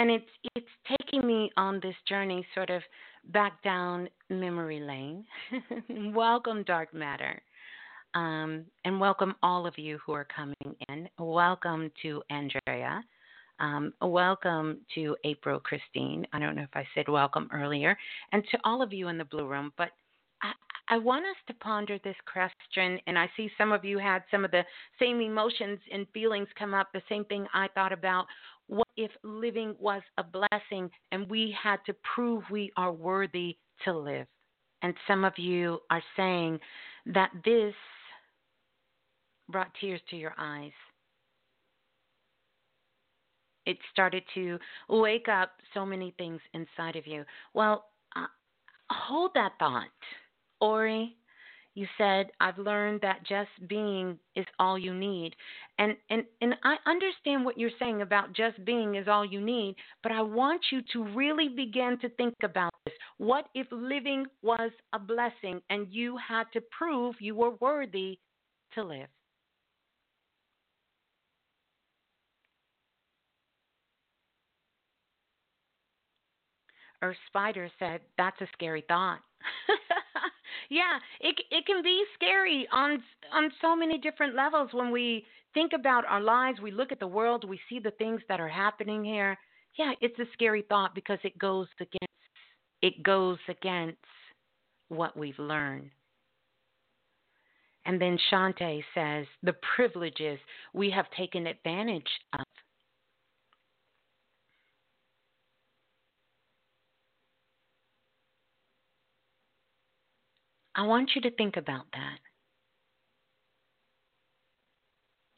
[0.00, 0.24] and it's
[0.56, 0.66] it's
[0.98, 2.82] taking me on this journey sort of
[3.32, 5.24] back down memory lane.
[6.14, 7.40] welcome, dark matter.
[8.14, 10.56] Um, and welcome all of you who are coming
[10.88, 11.08] in.
[11.18, 13.04] Welcome to Andrea.
[13.60, 16.26] Um, welcome to April Christine.
[16.32, 17.96] I don't know if I said welcome earlier.
[18.32, 19.72] And to all of you in the Blue Room.
[19.78, 19.90] But
[20.42, 20.52] I,
[20.88, 22.98] I want us to ponder this question.
[23.06, 24.64] And I see some of you had some of the
[24.98, 28.26] same emotions and feelings come up, the same thing I thought about
[28.66, 33.92] what if living was a blessing and we had to prove we are worthy to
[33.96, 34.26] live?
[34.82, 36.58] And some of you are saying
[37.06, 37.74] that this
[39.50, 40.72] brought tears to your eyes.
[43.66, 44.58] It started to
[44.88, 47.24] wake up so many things inside of you.
[47.54, 47.84] Well,
[48.16, 48.26] uh,
[48.90, 49.84] hold that thought.
[50.60, 51.16] Ori,
[51.74, 55.36] You said, I've learned that just being is all you need.
[55.78, 59.76] And, and, and I understand what you're saying about just being is all you need,
[60.02, 62.94] but I want you to really begin to think about this.
[63.18, 68.18] What if living was a blessing and you had to prove you were worthy
[68.74, 69.08] to live?
[77.02, 79.20] Earth Spider said, That's a scary thought.
[80.70, 85.72] yeah, it it can be scary on on so many different levels when we think
[85.72, 89.04] about our lives, we look at the world, we see the things that are happening
[89.04, 89.36] here.
[89.78, 92.06] Yeah, it's a scary thought because it goes against
[92.82, 93.98] it goes against
[94.88, 95.90] what we've learned.
[97.86, 100.38] And then Shante says the privileges
[100.74, 102.44] we have taken advantage of.
[110.74, 112.18] I want you to think about that.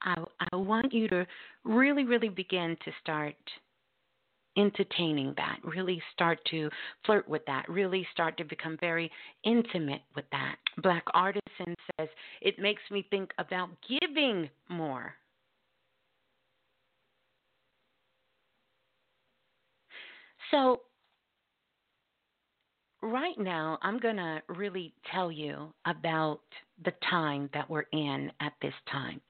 [0.03, 1.27] I, I want you to
[1.64, 3.37] really, really begin to start
[4.57, 6.68] entertaining that, really start to
[7.07, 9.11] flirt with that, really start to become very
[9.45, 10.57] intimate with that.
[10.83, 12.09] Black Artisan says,
[12.42, 15.14] it makes me think about giving more.
[20.51, 20.83] So,
[23.02, 26.40] right now, I'm going to really tell you about
[26.84, 29.20] the time that we're in at this time.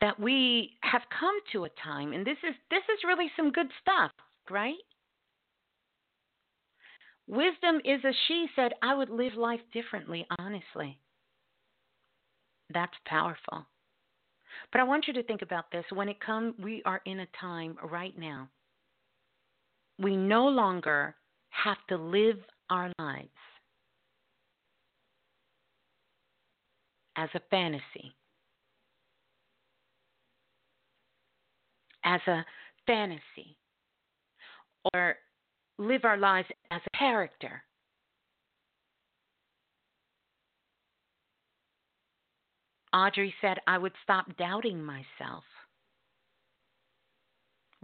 [0.00, 3.66] That we have come to a time, and this is this is really some good
[3.82, 4.12] stuff,
[4.48, 4.76] right?
[7.26, 10.98] Wisdom is a she said, I would live life differently, honestly.
[12.72, 13.66] That's powerful.
[14.72, 15.84] But I want you to think about this.
[15.92, 18.48] When it comes, we are in a time right now.
[19.98, 21.16] We no longer
[21.64, 22.38] have to live
[22.70, 23.28] our lives
[27.16, 28.14] as a fantasy,
[32.04, 32.44] as a
[32.86, 33.56] fantasy,
[34.94, 35.16] or
[35.78, 37.62] live our lives as a character.
[42.92, 45.44] Audrey said, I would stop doubting myself.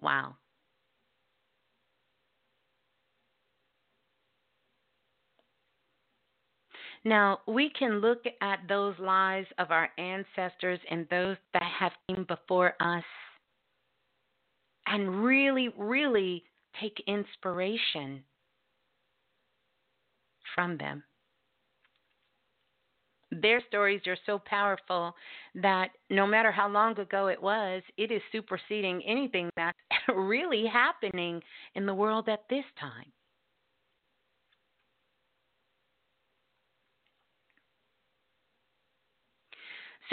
[0.01, 0.37] Wow.
[7.05, 12.25] Now, we can look at those lives of our ancestors and those that have came
[12.25, 13.05] before us
[14.87, 16.45] and really, really
[16.81, 18.23] take inspiration
[20.55, 21.03] from them.
[23.31, 25.15] Their stories are so powerful
[25.57, 29.77] that no matter how long ago it was, it is superseding anything that's
[30.15, 31.43] really happening
[31.75, 33.13] in the world at this time.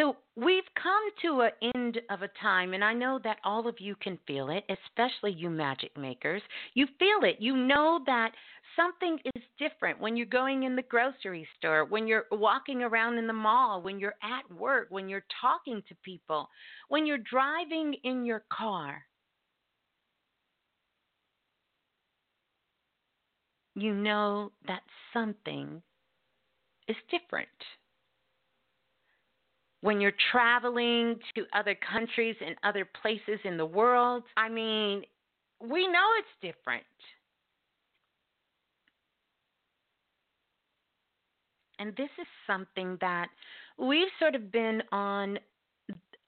[0.02, 3.80] So we've come to an end of a time, and I know that all of
[3.80, 6.42] you can feel it, especially you magic makers.
[6.74, 7.36] You feel it.
[7.40, 8.32] You know that
[8.76, 13.28] something is different when you're going in the grocery store, when you're walking around in
[13.28, 16.50] the mall, when you're at work, when you're talking to people,
[16.88, 19.04] when you're driving in your car.
[23.76, 24.82] You know that
[25.14, 25.84] something
[26.88, 27.50] is different
[29.82, 34.24] when you're traveling to other countries and other places in the world.
[34.38, 35.04] I mean,
[35.60, 36.84] we know it's different.
[41.80, 43.30] And this is something that
[43.80, 45.40] we've sort of been on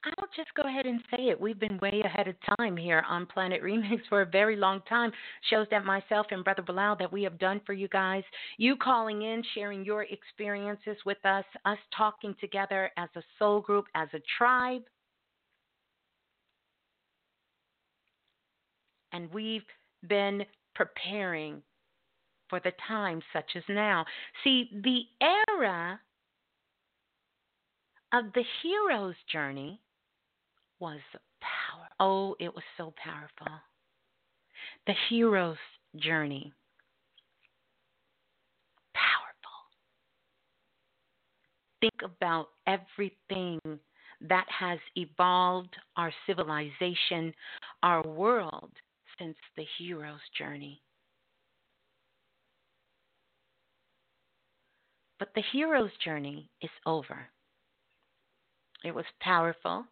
[0.04, 1.40] I'll just go ahead and say it.
[1.40, 5.10] We've been way ahead of time here on Planet Remix for a very long time.
[5.50, 8.22] Shows that myself and Brother Bilal that we have done for you guys.
[8.58, 13.86] You calling in, sharing your experiences with us, us talking together as a soul group,
[13.94, 14.82] as a tribe.
[19.12, 19.62] And we've
[20.08, 20.42] been
[20.74, 21.62] preparing
[22.50, 24.04] for the time such as now.
[24.42, 25.98] See, the era
[28.12, 29.80] of the hero's journey
[30.80, 31.00] was
[31.40, 31.88] power.
[32.00, 33.60] Oh, it was so powerful.
[34.86, 35.56] The hero's
[35.96, 36.52] journey.
[38.94, 39.34] Powerful.
[41.80, 43.60] Think about everything
[44.28, 47.34] that has evolved our civilization,
[47.82, 48.70] our world,
[49.18, 50.80] since the hero's journey.
[55.18, 57.28] But the hero's journey is over.
[58.84, 59.86] It was powerful.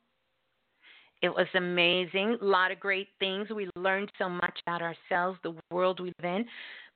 [1.22, 2.38] It was amazing.
[2.40, 3.48] A lot of great things.
[3.50, 6.44] We learned so much about ourselves, the world we live in.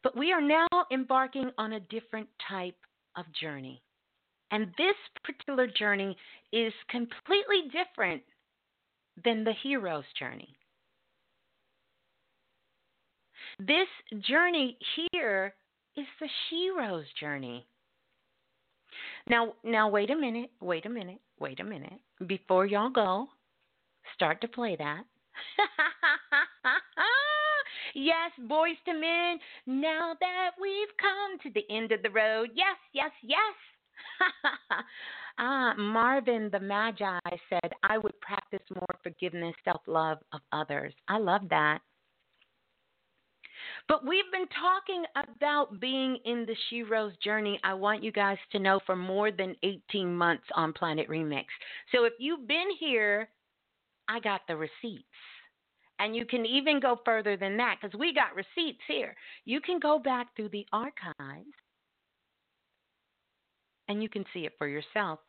[0.03, 2.77] But we are now embarking on a different type
[3.17, 3.81] of journey.
[4.51, 6.17] And this particular journey
[6.53, 8.23] is completely different
[9.25, 10.55] than the hero's journey.
[13.59, 13.89] This
[14.29, 15.55] journey here
[15.97, 17.67] is the shero's journey.
[19.29, 22.01] Now, now wait a minute, wait a minute, wait a minute.
[22.27, 23.29] Before y'all go,
[24.15, 25.05] start to play that.
[27.95, 32.51] yes, Boyz II Men, now that we've come to the end of the road.
[32.55, 33.55] Yes, yes, yes.
[35.39, 40.95] ah, Marvin the Magi said, I would practice more forgiveness, self love of others.
[41.09, 41.81] I love that.
[43.89, 47.59] But we've been talking about being in the Shero's journey.
[47.63, 51.47] I want you guys to know for more than 18 months on Planet Remix.
[51.93, 53.29] So if you've been here,
[54.09, 55.05] I got the receipts.
[55.99, 59.15] And you can even go further than that because we got receipts here.
[59.45, 61.55] You can go back through the archives
[63.89, 65.21] and you can see it for yourself.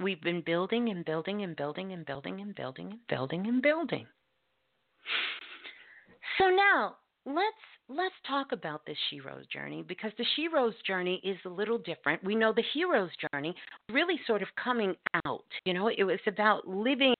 [0.00, 4.06] We've been building and building and building and building and building and building and building.
[6.38, 6.96] So now
[7.26, 7.56] let's
[7.88, 12.22] let's talk about this hero's journey because the hero's journey is a little different.
[12.24, 13.54] We know the hero's journey
[13.90, 14.94] really sort of coming
[15.26, 15.44] out.
[15.64, 17.14] You know, it was about living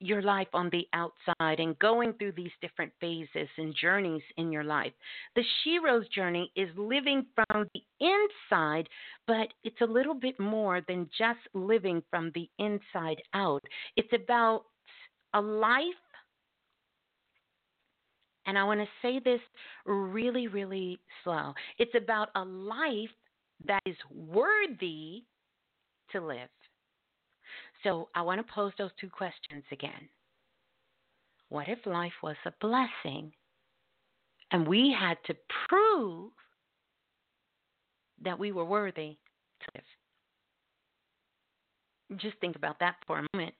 [0.00, 4.64] your life on the outside and going through these different phases and journeys in your
[4.64, 4.92] life.
[5.34, 8.88] The Shero's journey is living from the inside,
[9.26, 13.62] but it's a little bit more than just living from the inside out.
[13.96, 14.64] It's about
[15.32, 15.84] a life,
[18.46, 19.40] and I want to say this
[19.86, 21.54] really, really slow.
[21.78, 23.10] It's about a life
[23.66, 25.24] that is worthy
[26.12, 26.48] to live.
[27.82, 30.08] So I want to pose those two questions again.
[31.48, 33.32] What if life was a blessing
[34.50, 35.36] and we had to
[35.68, 36.32] prove
[38.22, 39.18] that we were worthy
[39.60, 39.84] to live?
[42.20, 43.54] Just think about that for a moment.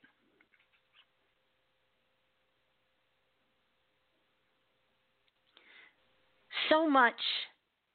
[6.71, 7.15] So much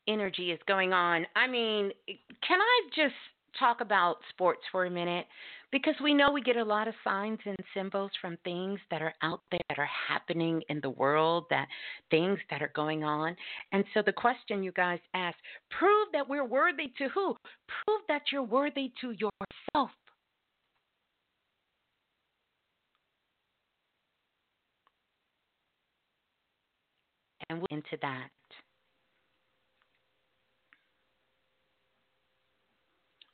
[0.07, 1.25] energy is going on.
[1.35, 1.91] I mean,
[2.47, 3.15] can I just
[3.59, 5.25] talk about sports for a minute?
[5.71, 9.13] because we know we get a lot of signs and symbols from things that are
[9.21, 11.67] out there that are happening in the world that
[12.09, 13.35] things that are going on
[13.71, 15.37] and so the question you guys ask
[15.77, 17.35] prove that we're worthy to who
[17.85, 19.91] prove that you're worthy to yourself
[27.49, 28.29] and we'll into that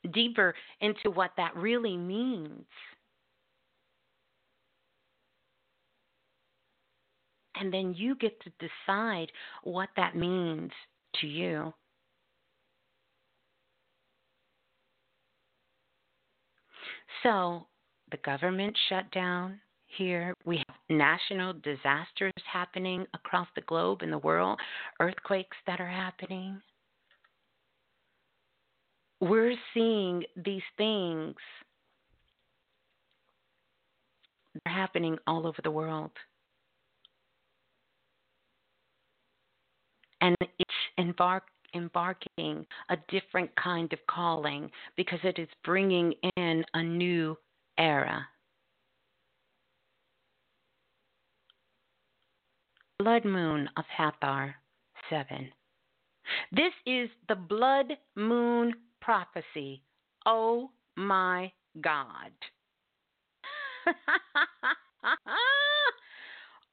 [0.06, 2.64] deeper into what that really means.
[7.58, 9.32] And then you get to decide
[9.64, 10.70] what that means
[11.20, 11.72] to you.
[17.22, 17.66] So,
[18.10, 20.34] the government shut down here.
[20.44, 24.60] We have national disasters happening across the globe in the world,
[25.00, 26.60] earthquakes that are happening
[29.20, 31.34] we're seeing these things
[34.64, 36.10] they're happening all over the world.
[40.20, 41.44] And it's embark,
[41.74, 47.36] embarking a different kind of calling because it is bringing in a new
[47.78, 48.26] era.
[52.98, 54.54] Blood moon of Hathor
[55.10, 55.50] 7.
[56.50, 58.72] This is the blood moon
[59.06, 59.80] prophecy.
[60.26, 62.32] Oh my God.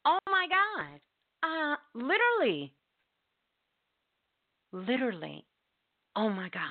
[0.06, 1.00] oh my God.
[1.44, 2.74] Uh, literally.
[4.72, 5.46] Literally.
[6.16, 6.64] Oh my God.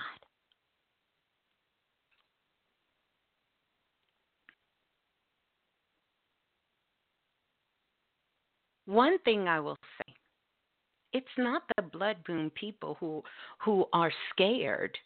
[8.86, 10.12] One thing I will say,
[11.12, 13.22] it's not the blood moon people who
[13.64, 14.98] who are scared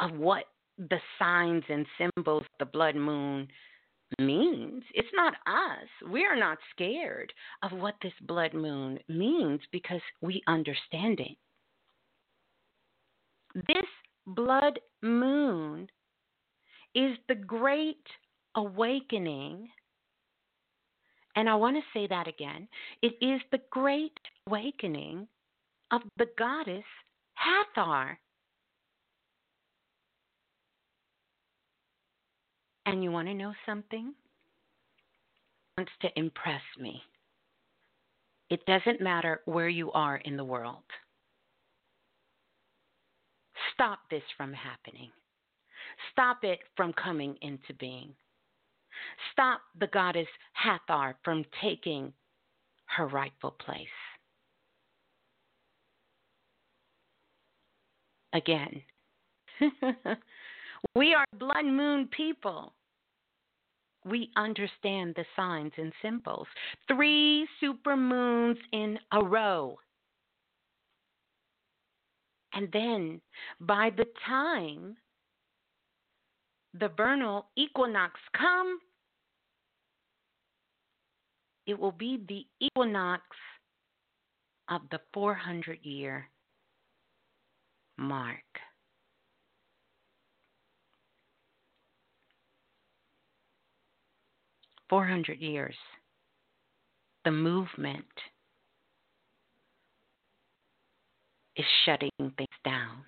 [0.00, 0.44] of what
[0.78, 3.48] the signs and symbols the blood moon
[4.18, 4.82] means.
[4.94, 6.10] It's not us.
[6.10, 7.32] We are not scared
[7.62, 11.36] of what this blood moon means because we understand it.
[13.66, 13.86] This
[14.26, 15.88] blood moon
[16.94, 18.06] is the great
[18.54, 19.68] awakening.
[21.36, 22.68] And I want to say that again.
[23.02, 25.28] It is the great awakening
[25.90, 26.84] of the goddess
[27.34, 28.18] Hathor.
[32.88, 34.14] And you want to know something?
[35.76, 37.02] Wants to impress me.
[38.48, 40.84] It doesn't matter where you are in the world.
[43.74, 45.10] stop this from happening.
[46.10, 48.14] Stop it from coming into being.
[49.32, 52.12] Stop the goddess Hathor from taking
[52.86, 53.86] her rightful place.
[58.32, 58.82] Again,
[60.96, 62.72] we are blood moon people.
[64.04, 66.46] We understand the signs and symbols.
[66.86, 69.78] Three super moons in a row.
[72.54, 73.20] And then
[73.60, 74.96] by the time
[76.74, 78.78] the vernal equinox come,
[81.66, 83.22] it will be the equinox
[84.70, 86.28] of the 400 year
[87.96, 88.38] mark.
[94.88, 95.76] Four hundred years.
[97.24, 98.06] The movement
[101.56, 103.04] is shutting things down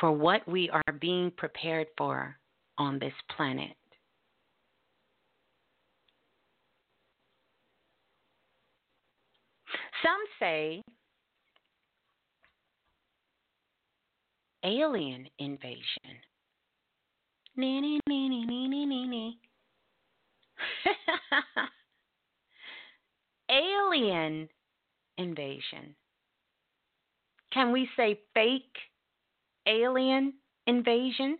[0.00, 2.36] for what we are being prepared for
[2.76, 3.76] on this planet.
[10.02, 10.82] Some say
[14.64, 15.84] alien invasion.
[23.50, 24.48] alien
[25.18, 25.96] invasion.
[27.52, 28.76] Can we say fake
[29.66, 30.34] alien
[30.66, 31.38] invasion?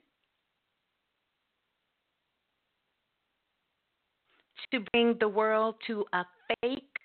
[4.73, 6.27] To bring the world to a
[6.61, 6.97] fake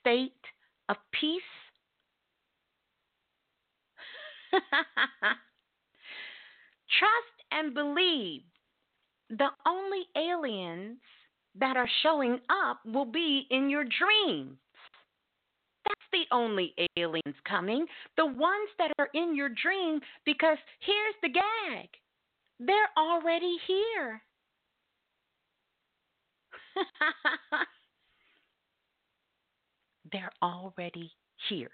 [0.00, 0.44] state
[0.88, 1.42] of peace?
[6.98, 8.42] Trust and believe
[9.30, 11.00] the only aliens
[11.58, 14.56] that are showing up will be in your dreams.
[15.86, 17.86] That's the only aliens coming,
[18.16, 21.88] the ones that are in your dream, because here's the gag
[22.60, 24.22] they're already here.
[30.12, 31.10] they're already
[31.48, 31.70] here.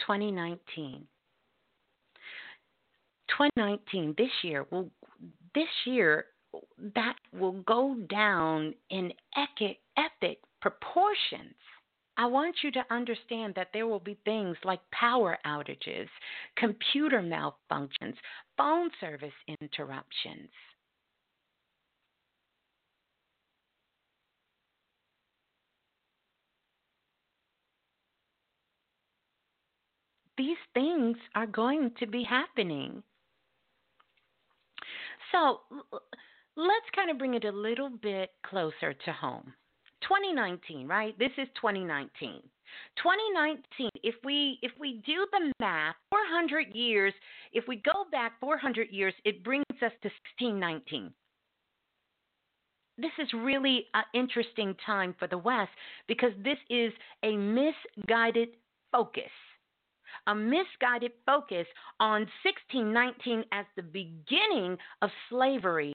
[0.00, 1.06] 2019.
[3.28, 4.90] 2019 this year will
[5.54, 6.26] this year
[6.94, 11.54] that will go down in epic, proportions.
[12.16, 16.08] I want you to understand that there will be things like power outages,
[16.56, 18.14] computer malfunctions,
[18.56, 20.50] phone service interruptions.
[30.36, 33.02] These things are going to be happening.
[35.32, 35.60] So
[36.56, 39.52] let's kind of bring it a little bit closer to home.
[40.02, 41.18] 2019, right?
[41.18, 42.40] This is 2019.
[42.96, 47.12] 2019, if we if we do the math, 400 years,
[47.52, 51.12] if we go back 400 years, it brings us to 1619.
[52.98, 55.70] This is really an interesting time for the West
[56.08, 58.48] because this is a misguided
[58.92, 59.30] focus
[60.26, 61.66] a misguided focus
[62.00, 65.94] on 1619 as the beginning of slavery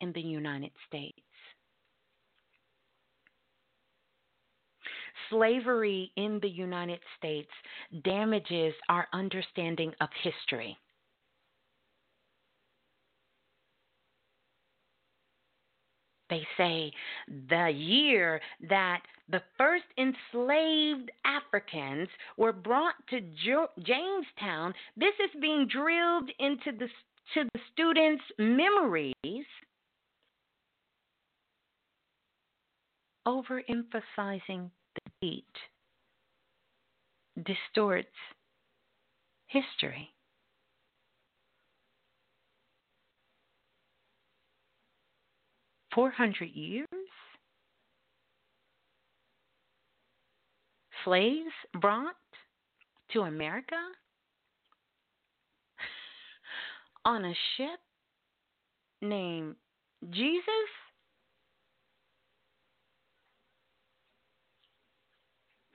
[0.00, 1.18] in the United States.
[5.30, 7.50] Slavery in the United States
[8.04, 10.76] damages our understanding of history.
[16.34, 16.92] They say
[17.48, 25.68] the year that the first enslaved Africans were brought to jo- Jamestown, this is being
[25.68, 26.88] drilled into the
[27.34, 29.46] to the students' memories,
[33.26, 35.44] overemphasizing the date
[37.46, 38.08] distorts
[39.46, 40.13] history.
[45.94, 46.88] 400 years?
[51.04, 52.14] Slaves brought
[53.12, 53.76] to America
[57.04, 57.78] on a ship
[59.02, 59.56] named
[60.10, 60.44] Jesus?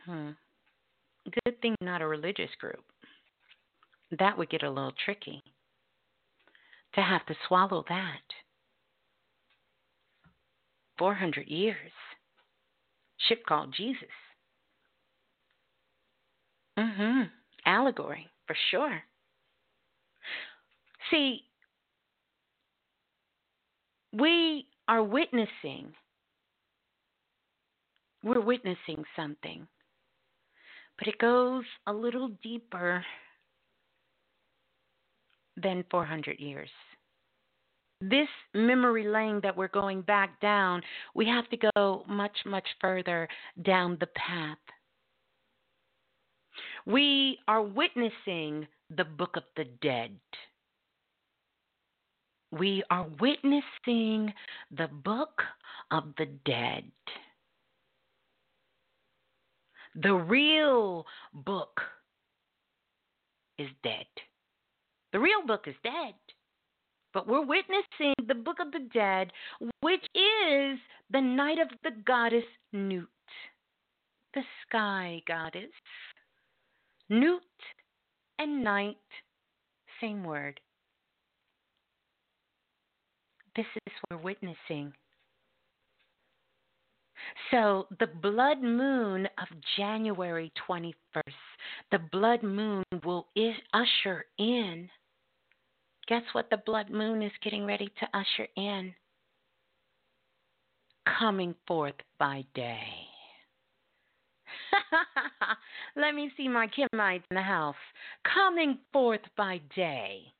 [0.06, 0.30] Hmm.
[1.46, 2.84] Good thing not a religious group.
[4.18, 5.44] That would get a little tricky
[6.96, 8.49] to have to swallow that.
[11.00, 11.92] 400 years.
[13.28, 14.04] Ship called Jesus.
[16.78, 17.22] Mm-hmm.
[17.66, 19.02] Allegory, for sure.
[21.10, 21.42] See,
[24.14, 25.94] we are witnessing,
[28.24, 29.68] we're witnessing something.
[30.98, 33.04] But it goes a little deeper
[35.56, 36.70] than 400 years.
[38.02, 40.82] This memory lane that we're going back down,
[41.16, 43.28] we have to go much, much further
[43.62, 44.58] down the path.
[46.86, 50.18] We are witnessing the book of the dead.
[52.52, 54.34] We are witnessing
[54.72, 55.42] the book
[55.92, 56.90] of the dead.
[60.02, 61.82] The real book
[63.58, 64.06] is dead.
[65.12, 66.16] The real book is dead.
[67.14, 69.32] But we're witnessing the book of the dead,
[69.82, 70.80] which is
[71.12, 73.08] the night of the goddess Nut,
[74.34, 75.72] the sky goddess.
[77.10, 77.42] Nut
[78.38, 78.98] and night,
[80.00, 80.60] same word.
[83.56, 84.94] This is what we're witnessing.
[87.52, 90.94] So, the blood moon of January 21st,
[91.92, 93.28] the blood moon will
[93.74, 94.90] usher in.
[96.10, 98.96] Guess what the blood moon is getting ready to usher in?
[101.20, 102.82] Coming forth by day.
[105.96, 107.76] Let me see my Kimites in the house.
[108.34, 110.34] Coming forth by day.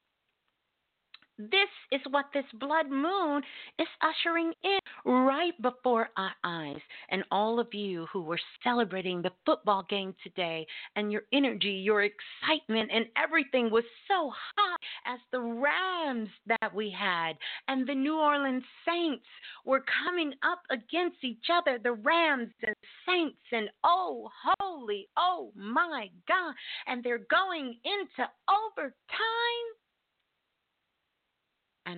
[1.40, 3.42] This is what this blood moon
[3.80, 6.82] is ushering in right before our eyes.
[7.10, 10.68] And all of you who were celebrating the football game today
[10.98, 16.92] and your energy, your excitement, and everything was so high as the Rams that we
[16.92, 17.38] had
[17.70, 19.26] and the New Orleans Saints
[19.64, 22.76] were coming up against each other, the Rams and
[23.08, 24.30] Saints, and oh,
[24.60, 26.54] holy, oh my God.
[26.86, 29.79] And they're going into overtime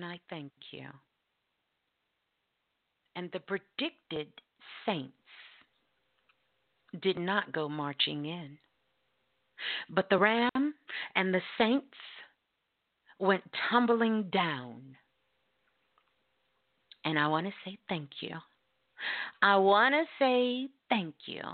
[0.02, 0.86] and I thank you.
[3.14, 4.28] And the predicted
[4.84, 5.12] saints
[7.00, 8.58] did not go marching in,
[9.90, 10.74] but the ram
[11.14, 11.96] and the saints
[13.18, 14.80] went tumbling down.
[17.04, 18.34] And I want to say thank you.
[19.40, 21.42] I want to say thank you.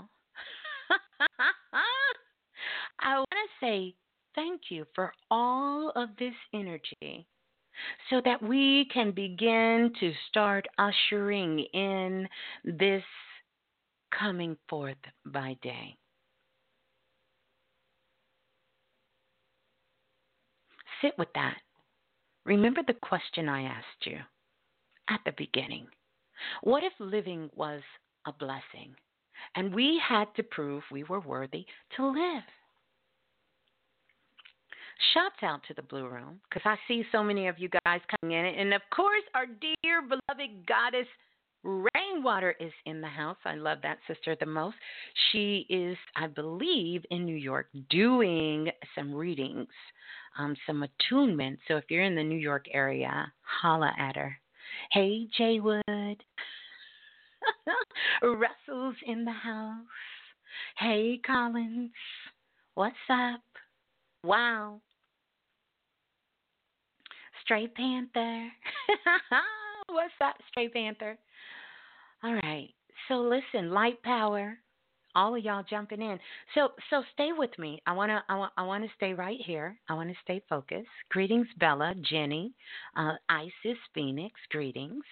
[2.99, 3.95] I want to say
[4.35, 7.27] thank you for all of this energy
[8.09, 12.27] so that we can begin to start ushering in
[12.63, 13.03] this
[14.17, 15.95] coming forth by day.
[21.01, 21.57] Sit with that.
[22.45, 24.17] Remember the question I asked you
[25.09, 25.87] at the beginning.
[26.63, 27.81] What if living was
[28.25, 28.95] a blessing
[29.55, 31.65] and we had to prove we were worthy
[31.95, 32.43] to live?
[35.13, 38.37] Shouts out to the Blue Room because I see so many of you guys coming
[38.37, 38.45] in.
[38.45, 41.07] And of course, our dear beloved goddess
[41.63, 43.37] Rainwater is in the house.
[43.45, 44.75] I love that sister the most.
[45.31, 49.67] She is, I believe, in New York doing some readings,
[50.37, 51.59] um, some attunement.
[51.67, 54.37] So if you're in the New York area, holla at her.
[54.91, 55.81] Hey, Jaywood.
[58.23, 59.85] Russell's in the house.
[60.77, 61.91] Hey, Collins.
[62.75, 63.41] What's up?
[64.23, 64.81] Wow.
[67.49, 68.47] Stray Panther.
[69.89, 71.17] What's up, Stray Panther?
[72.23, 72.69] All right.
[73.07, 74.59] So listen, light power.
[75.15, 76.19] All of y'all jumping in.
[76.53, 77.81] So so stay with me.
[77.87, 79.79] I wanna I want I wanna stay right here.
[79.89, 80.85] I wanna stay focused.
[81.09, 82.53] Greetings, Bella, Jenny,
[82.95, 84.39] uh, Isis, Phoenix.
[84.51, 85.03] Greetings.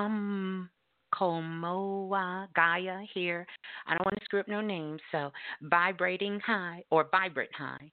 [0.00, 0.70] Come.
[1.14, 3.46] Komoa Gaia here.
[3.86, 5.30] I don't want to screw up no names, so
[5.62, 7.90] vibrating high or vibrant high.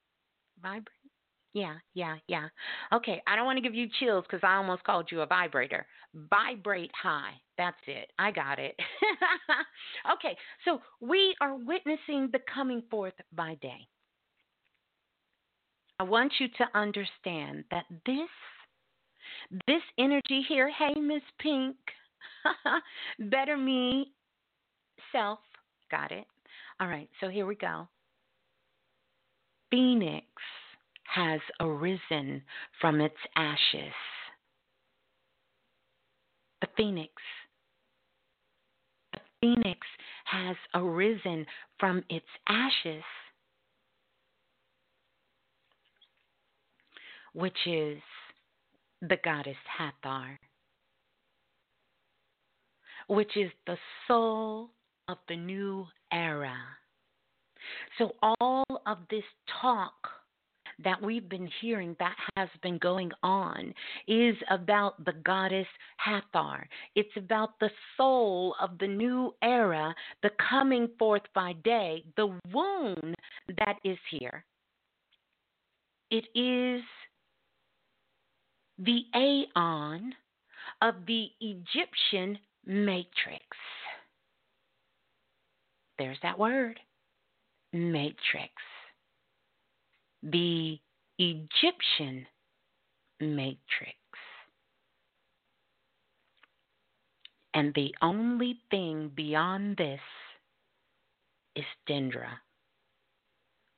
[0.61, 1.04] Vibrate
[1.55, 2.49] yeah, yeah, yeah.
[2.93, 5.87] Okay, I don't want to give you chills because I almost called you a vibrator.
[6.29, 7.31] Vibrate high.
[7.57, 8.11] That's it.
[8.19, 8.75] I got it.
[10.13, 10.35] okay,
[10.65, 13.87] so we are witnessing the coming forth by day.
[15.97, 18.29] I want you to understand that this
[19.65, 21.77] this energy here, hey Miss Pink,
[23.31, 24.11] better me
[25.13, 25.39] self,
[25.89, 26.25] got it.
[26.81, 27.87] All right, so here we go.
[29.71, 30.25] Phoenix
[31.05, 32.41] has arisen
[32.81, 33.93] from its ashes.
[36.61, 37.11] The phoenix.
[39.13, 39.79] The phoenix
[40.25, 41.45] has arisen
[41.79, 43.03] from its ashes,
[47.33, 47.99] which is
[49.01, 50.39] the goddess Hathor,
[53.07, 53.77] which is the
[54.07, 54.71] soul
[55.07, 56.57] of the new era.
[57.97, 59.23] So, all of this
[59.61, 59.93] talk
[60.83, 63.73] that we've been hearing that has been going on
[64.07, 65.67] is about the goddess
[65.97, 66.67] Hathor.
[66.95, 73.15] It's about the soul of the new era, the coming forth by day, the wound
[73.57, 74.43] that is here.
[76.11, 76.83] It is
[78.77, 80.13] the aeon
[80.81, 83.45] of the Egyptian matrix.
[85.97, 86.79] There's that word,
[87.71, 88.51] matrix.
[90.25, 90.79] The
[91.19, 92.25] Egyptian
[93.19, 93.95] matrix.
[97.53, 100.01] And the only thing beyond this
[101.55, 102.31] is Dendra,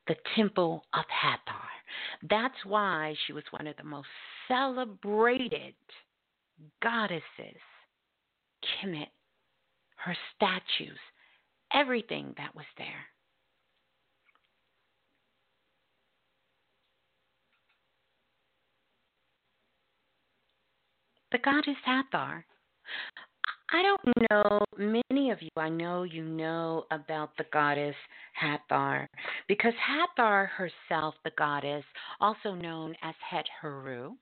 [0.08, 1.68] the temple of Hathor.
[2.28, 4.08] That's why she was one of the most
[4.48, 5.76] celebrated
[6.82, 7.62] goddesses.
[8.82, 9.10] Kemet,
[9.98, 10.98] her statues,
[11.72, 13.06] everything that was there.
[21.38, 22.44] The goddess Hathor.
[23.70, 27.96] I don't know, many of you, I know you know about the goddess
[28.34, 29.08] Hathor
[29.48, 31.84] because Hathor herself, the goddess,
[32.20, 34.16] also known as Het Heru,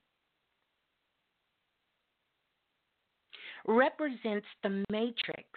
[3.66, 5.48] represents the matrix,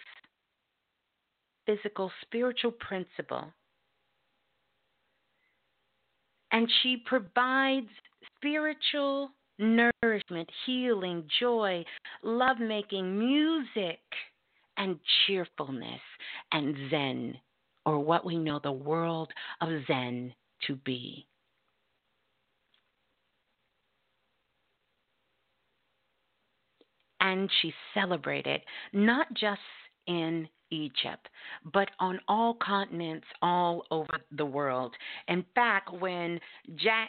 [1.66, 3.52] physical, spiritual principle.
[6.52, 7.90] And she provides
[8.38, 11.84] spiritual nourishment, healing, joy,
[12.22, 14.00] lovemaking, music,
[14.76, 16.00] and cheerfulness,
[16.52, 17.36] and Zen,
[17.84, 19.30] or what we know the world
[19.60, 20.32] of Zen
[20.66, 21.26] to be.
[27.20, 28.62] And she celebrated
[28.94, 29.60] not just
[30.06, 31.28] in Egypt,
[31.72, 34.94] but on all continents all over the world.
[35.28, 36.38] In fact, when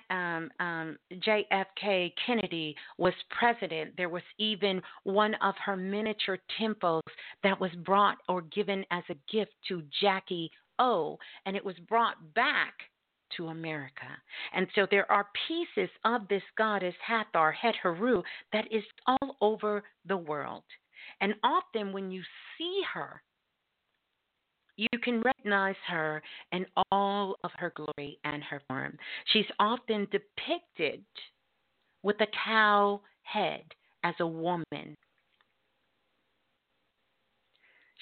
[0.09, 7.03] um, um, JFK Kennedy was president, there was even one of her miniature temples
[7.43, 12.33] that was brought or given as a gift to Jackie O, and it was brought
[12.33, 12.73] back
[13.37, 14.07] to America.
[14.53, 19.83] And so there are pieces of this goddess Hathor, Het Heru, that is all over
[20.05, 20.63] the world.
[21.19, 22.21] And often when you
[22.57, 23.21] see her,
[24.77, 28.97] you can recognize her in all of her glory and her form.
[29.31, 31.03] She's often depicted
[32.03, 33.63] with a cow head
[34.03, 34.95] as a woman.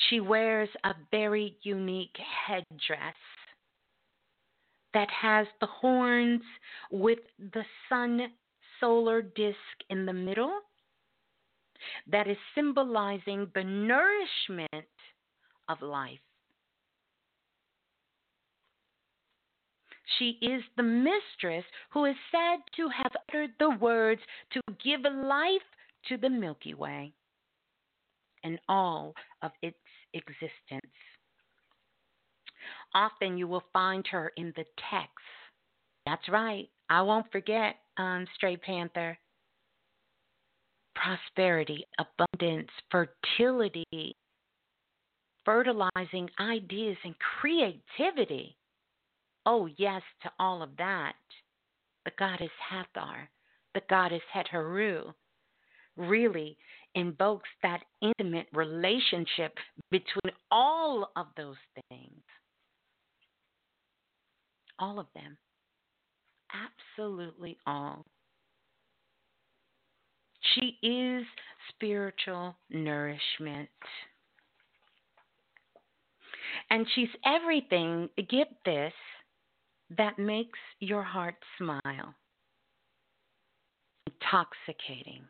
[0.09, 2.15] She wears a very unique
[2.47, 3.15] headdress
[4.93, 6.41] that has the horns
[6.89, 8.27] with the sun
[8.79, 9.57] solar disk
[9.89, 10.59] in the middle
[12.11, 14.87] that is symbolizing the nourishment
[15.67, 16.19] of life.
[20.17, 24.21] She is the mistress who is said to have uttered the words
[24.53, 25.61] to give life
[26.07, 27.13] to the Milky Way
[28.43, 29.77] and all of its
[30.13, 30.93] existence.
[32.93, 35.13] Often you will find her in the text.
[36.05, 36.67] That's right.
[36.89, 39.17] I won't forget, um, Straight Panther.
[40.95, 44.15] Prosperity, abundance, fertility,
[45.45, 48.57] fertilizing ideas, and creativity.
[49.51, 51.15] Oh, yes, to all of that.
[52.05, 53.27] The goddess Hathor,
[53.73, 55.11] the goddess Het Heru,
[55.97, 56.55] really
[56.93, 59.55] invokes that intimate relationship
[59.89, 61.55] between all of those
[61.89, 62.21] things.
[64.77, 65.35] All of them.
[66.53, 68.05] Absolutely all.
[70.53, 71.25] She is
[71.69, 73.69] spiritual nourishment.
[76.69, 78.93] And she's everything, get this,
[79.97, 82.13] that makes your heart smile.
[84.07, 85.23] Intoxicating.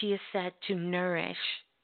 [0.00, 1.36] She is said to nourish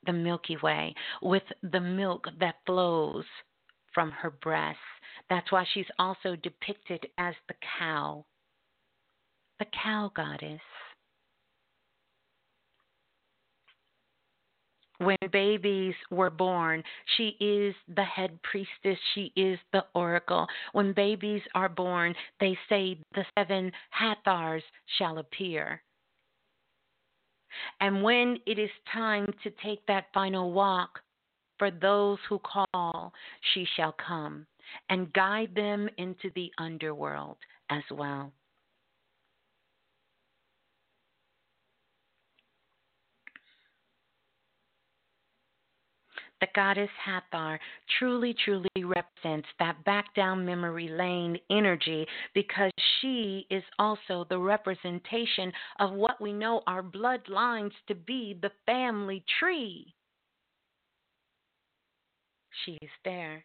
[0.04, 3.24] the Milky Way with the milk that flows
[3.92, 4.80] from her breasts.
[5.28, 8.24] That's why she's also depicted as the cow,
[9.58, 10.60] the cow goddess.
[14.98, 16.82] When babies were born,
[17.16, 20.46] she is the head priestess, she is the oracle.
[20.72, 24.62] When babies are born, they say the seven Hathors
[24.98, 25.82] shall appear.
[27.80, 31.00] And when it is time to take that final walk,
[31.58, 33.12] for those who call,
[33.54, 34.46] she shall come
[34.90, 37.38] and guide them into the underworld
[37.70, 38.32] as well.
[46.40, 47.58] The goddess Hathor
[47.98, 52.70] truly, truly represents that back down memory lane energy because
[53.00, 59.24] she is also the representation of what we know our bloodlines to be the family
[59.40, 59.94] tree.
[62.64, 63.44] She is there.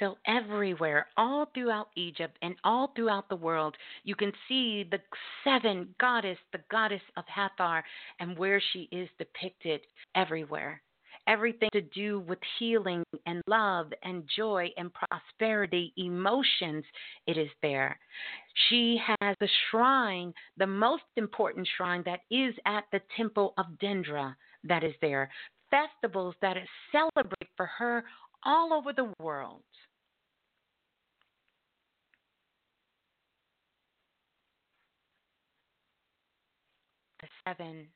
[0.00, 4.98] So, everywhere, all throughout Egypt and all throughout the world, you can see the
[5.44, 7.84] seven goddess, the goddess of Hathor,
[8.18, 9.82] and where she is depicted
[10.14, 10.80] everywhere.
[11.26, 16.84] Everything to do with healing and love and joy and prosperity, emotions,
[17.26, 17.98] it is there.
[18.70, 24.34] She has the shrine, the most important shrine that is at the temple of Dendra,
[24.64, 25.30] that is there.
[25.70, 26.56] Festivals that
[26.90, 28.02] celebrate for her
[28.44, 29.62] all over the world.
[37.50, 37.86] Seven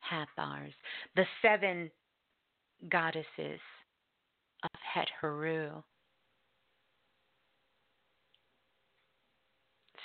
[0.00, 0.72] Hathors,
[1.14, 1.90] the seven
[2.90, 3.60] goddesses
[4.64, 5.82] of Het Heru.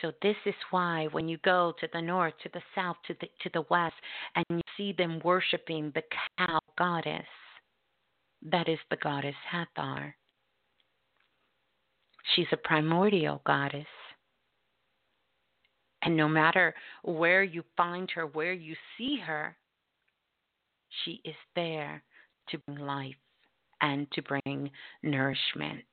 [0.01, 3.28] So this is why when you go to the north, to the south, to the
[3.41, 3.95] to the west,
[4.36, 6.03] and you see them worshiping the
[6.38, 7.26] cow goddess,
[8.43, 10.16] that is the goddess Hathor.
[12.36, 13.88] She's a primordial goddess.
[16.04, 16.74] And no matter
[17.04, 19.56] where you find her, where you see her,
[21.04, 22.04] she is there
[22.50, 23.16] to bring life
[23.82, 24.70] and to bring
[25.04, 25.84] nourishment.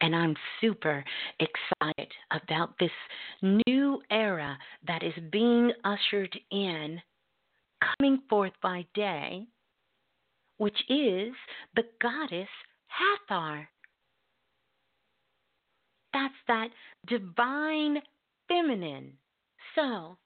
[0.00, 1.04] And I'm super
[1.38, 2.90] excited about this
[3.42, 4.56] new era
[4.86, 7.00] that is being ushered in,
[7.98, 9.46] coming forth by day,
[10.56, 11.32] which is
[11.76, 12.48] the goddess
[12.86, 13.68] Hathor.
[16.12, 16.68] That's that
[17.06, 17.98] divine
[18.48, 19.12] feminine.
[19.74, 20.16] So,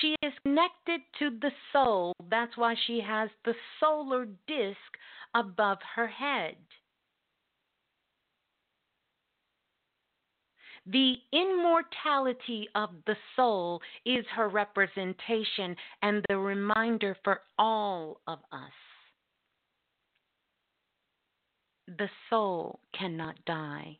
[0.00, 2.12] she is connected to the soul.
[2.30, 4.78] That's why she has the solar disk
[5.34, 6.56] above her head.
[10.86, 18.72] The immortality of the soul is her representation and the reminder for all of us.
[21.86, 23.98] The soul cannot die.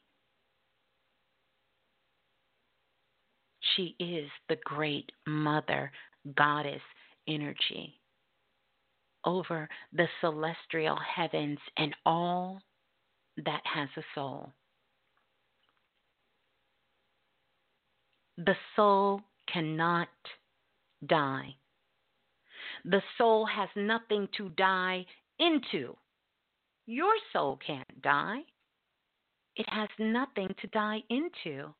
[3.74, 5.92] She is the great mother,
[6.36, 6.82] goddess
[7.26, 8.00] energy
[9.24, 12.60] over the celestial heavens and all
[13.44, 14.52] that has a soul.
[18.36, 19.22] The soul
[19.52, 20.08] cannot
[21.06, 21.54] die.
[22.84, 25.06] The soul has nothing to die
[25.38, 25.96] into.
[26.86, 28.40] Your soul can't die.
[29.56, 31.72] It has nothing to die into.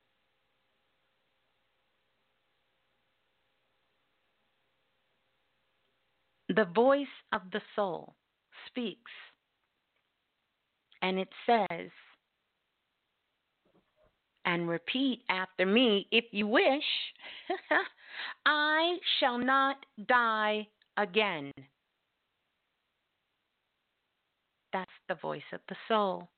[6.49, 8.15] The voice of the soul
[8.69, 9.11] speaks,
[11.03, 11.91] and it says,
[14.45, 16.85] and repeat after me if you wish,
[18.47, 19.77] I shall not
[20.07, 21.51] die again.
[24.75, 26.29] That's the voice of the soul.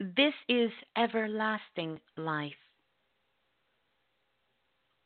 [0.00, 2.52] This is everlasting life.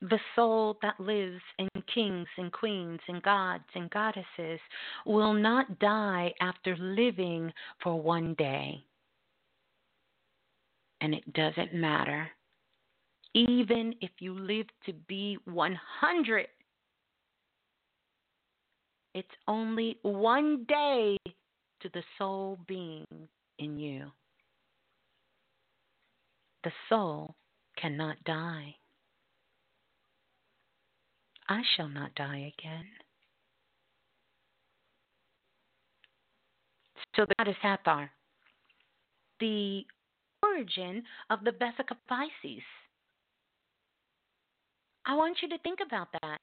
[0.02, 4.60] The soul that lives in kings and queens and gods and goddesses
[5.04, 8.84] will not die after living for one day.
[11.00, 12.28] And it doesn't matter.
[13.34, 16.46] Even if you live to be 100
[19.14, 21.16] it's only one day
[21.80, 23.06] to the soul being
[23.58, 24.10] in you.
[26.64, 27.36] The soul
[27.76, 28.74] cannot die.
[31.48, 32.86] I shall not die again.
[37.14, 38.10] So that is Hathor,
[39.38, 39.84] the
[40.42, 42.62] origin of the Vesica Piscis.
[45.06, 46.40] I want you to think about that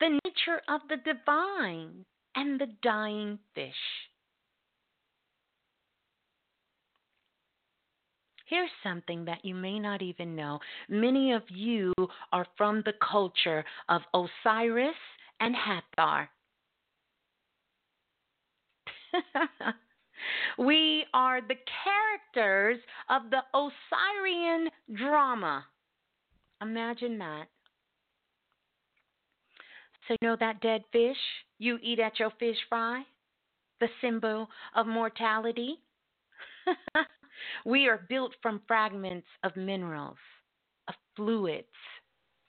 [0.00, 3.72] the nature of the divine and the dying fish.
[8.46, 10.58] Here's something that you may not even know.
[10.88, 11.92] Many of you
[12.32, 14.94] are from the culture of Osiris
[15.38, 16.30] and Hathor.
[20.58, 22.78] we are the characters
[23.10, 25.66] of the Osirian drama.
[26.62, 27.48] Imagine that.
[30.08, 31.18] So, you know that dead fish
[31.58, 33.02] you eat at your fish fry?
[33.80, 35.76] The symbol of mortality?
[37.66, 40.16] we are built from fragments of minerals,
[40.88, 41.66] of fluids,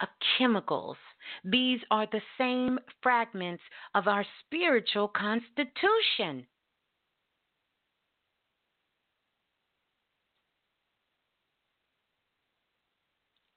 [0.01, 0.07] of
[0.37, 0.95] chemicals.
[1.43, 6.47] These are the same fragments of our spiritual constitution.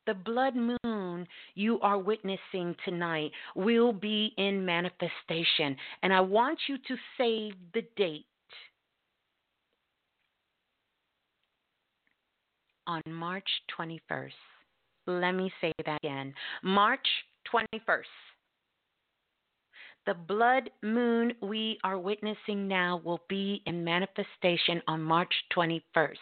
[0.06, 5.76] The blood moon you are witnessing tonight will be in manifestation.
[6.02, 8.26] And I want you to save the date.
[12.88, 13.48] On March
[13.78, 14.32] 21st.
[15.06, 16.34] Let me say that again.
[16.64, 17.06] March
[17.54, 18.02] 21st.
[20.04, 26.16] The blood moon we are witnessing now will be in manifestation on March 21st.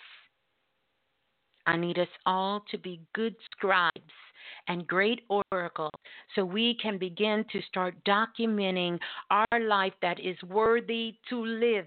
[1.70, 3.92] I need us all to be good scribes
[4.66, 5.20] and great
[5.52, 5.92] oracles
[6.34, 8.98] so we can begin to start documenting
[9.30, 11.86] our life that is worthy to live.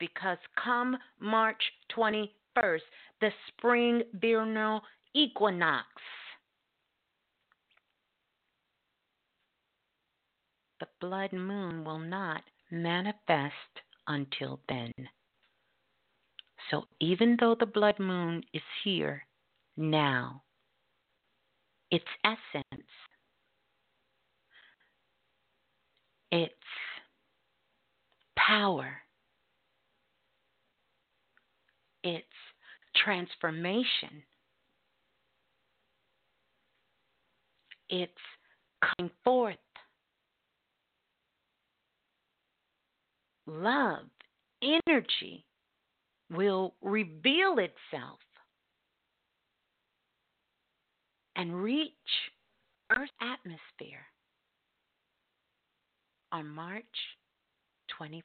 [0.00, 1.62] Because come March
[1.96, 2.80] 21st,
[3.20, 4.80] the spring vernal
[5.14, 5.86] equinox,
[10.80, 12.42] the blood moon will not
[12.72, 13.52] manifest
[14.08, 14.90] until then.
[16.70, 19.26] So even though the blood moon is here
[19.76, 20.42] now,
[21.90, 22.88] its essence,
[26.32, 26.54] its
[28.36, 28.96] power,
[32.02, 32.26] its
[32.96, 34.22] transformation,
[37.88, 38.12] its
[38.80, 39.56] coming forth,
[43.46, 44.06] love,
[44.62, 45.44] energy
[46.36, 48.18] will reveal itself
[51.36, 51.90] and reach
[52.90, 54.06] Earth's atmosphere
[56.32, 56.84] on March
[58.00, 58.22] 21st.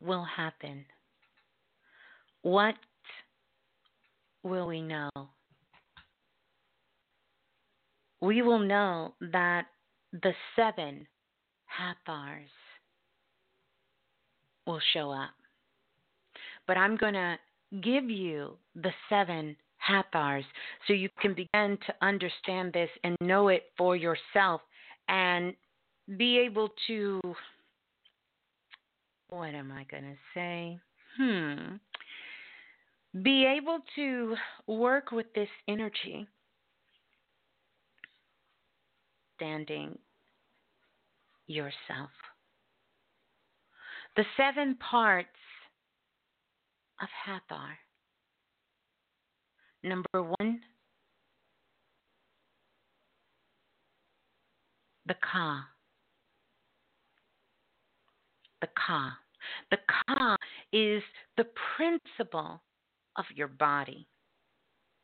[0.00, 0.84] Will happen?
[2.42, 2.74] What
[4.42, 5.10] will we know?
[8.20, 9.66] We will know that
[10.22, 11.06] the seven
[11.66, 12.50] Hathors
[14.66, 15.34] will show up.
[16.66, 17.36] But I'm going to
[17.82, 20.44] give you the seven Hathors
[20.86, 24.60] so you can begin to understand this and know it for yourself
[25.08, 25.52] and
[26.16, 27.20] be able to.
[29.28, 30.78] What am I going to say?
[31.18, 31.76] Hmm.
[33.22, 34.36] Be able to
[34.66, 36.26] work with this energy
[39.40, 39.98] understanding
[41.46, 42.10] yourself.
[44.16, 45.28] The seven parts
[47.02, 47.78] of Hathor.
[49.82, 50.60] Number one,
[55.06, 55.64] the Ka.
[58.60, 59.18] The Ka.
[59.70, 60.36] The Ka
[60.72, 61.02] is
[61.36, 62.62] the principle
[63.16, 64.06] of your body,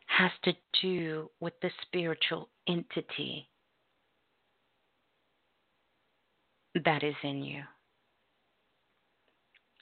[0.07, 3.51] has to do with the spiritual entity
[6.75, 7.62] that is in you.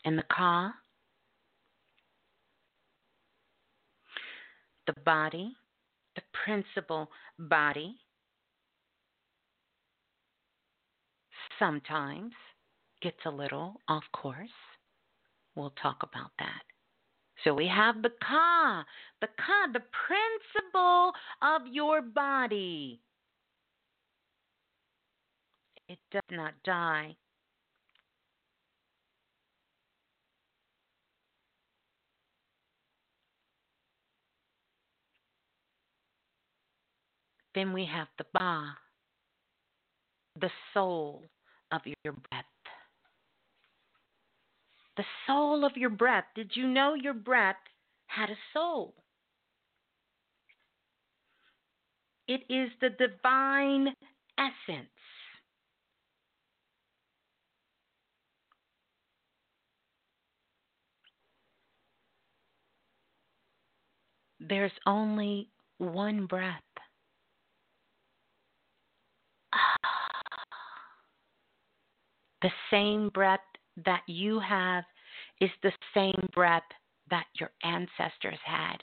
[0.04, 0.72] And the Ka,
[4.86, 5.54] the body,
[6.16, 7.08] the principal
[7.38, 7.96] body,
[11.58, 12.32] sometimes
[13.02, 14.48] gets a little off course.
[15.54, 16.62] We'll talk about that.
[17.44, 18.84] So we have the Ka,
[19.20, 21.12] the Ka, the principle
[21.42, 23.00] of your body.
[25.88, 27.16] It does not die.
[37.54, 38.76] Then we have the Ba,
[40.40, 41.24] the soul
[41.72, 42.44] of your breath.
[44.96, 46.24] The soul of your breath.
[46.34, 47.56] Did you know your breath
[48.06, 48.94] had a soul?
[52.26, 53.94] It is the divine
[54.38, 54.97] essence.
[64.40, 66.62] There's only one breath.
[72.40, 73.40] The same breath
[73.84, 74.84] that you have
[75.40, 76.62] is the same breath
[77.10, 78.76] that your ancestors had,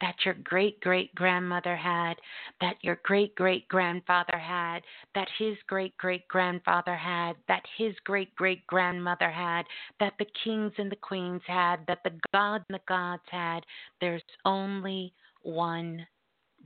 [0.00, 2.14] that your great great grandmother had,
[2.60, 4.80] that your great great grandfather had,
[5.14, 9.64] that his great great grandfather had, that his great great grandmother had,
[10.00, 13.60] that the kings and the queens had, that the gods and the gods had.
[14.00, 16.06] There's only one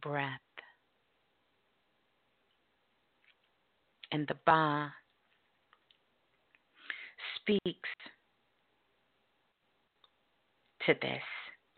[0.03, 0.41] breath.
[4.13, 4.93] And the Ba
[7.37, 7.89] speaks
[10.87, 11.23] to this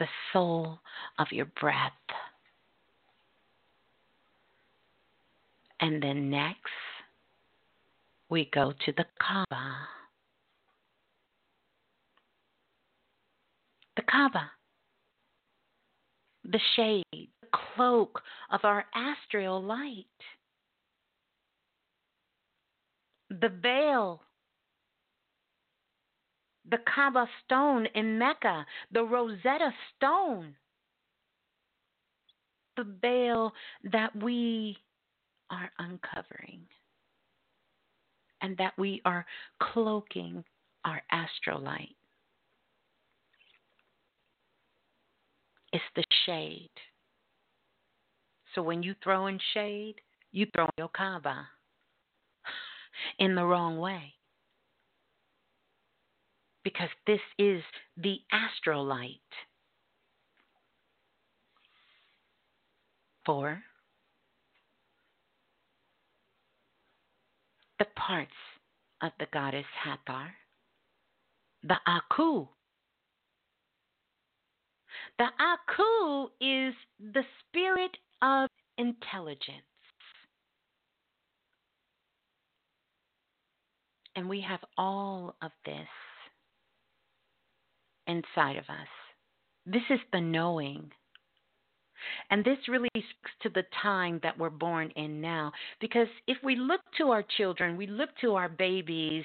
[0.02, 0.80] the soul
[1.20, 1.92] of your breath.
[5.78, 6.58] And then next,
[8.28, 9.76] we go to the Kaaba.
[13.94, 14.50] The Kaaba,
[16.44, 20.06] the shade, the cloak of our astral light,
[23.30, 24.20] the veil
[26.72, 30.54] the Kaaba stone in Mecca, the Rosetta Stone,
[32.78, 33.52] the veil
[33.92, 34.78] that we
[35.50, 36.62] are uncovering
[38.40, 39.26] and that we are
[39.60, 40.42] cloaking
[40.86, 41.94] our astrolight.
[45.74, 46.70] It's the shade.
[48.54, 49.96] So when you throw in shade,
[50.32, 51.46] you throw your Kaaba
[53.18, 54.14] in the wrong way
[56.64, 57.62] because this is
[57.96, 59.18] the astral light.
[63.24, 63.62] Four,
[67.78, 68.30] the parts
[69.00, 70.32] of the goddess Hathor,
[71.62, 72.48] the Aku.
[75.18, 78.48] The Aku is the spirit of
[78.78, 79.62] intelligence.
[84.14, 85.88] And we have all of this
[88.06, 88.88] inside of us.
[89.66, 90.90] This is the knowing.
[92.30, 95.52] And this really speaks to the time that we're born in now.
[95.80, 99.24] Because if we look to our children, we look to our babies,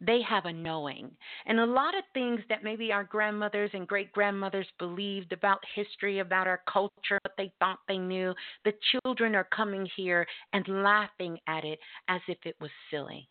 [0.00, 1.10] they have a knowing.
[1.46, 6.18] And a lot of things that maybe our grandmothers and great grandmothers believed about history,
[6.18, 8.34] about our culture, what they thought they knew,
[8.64, 11.78] the children are coming here and laughing at it
[12.08, 13.28] as if it was silly.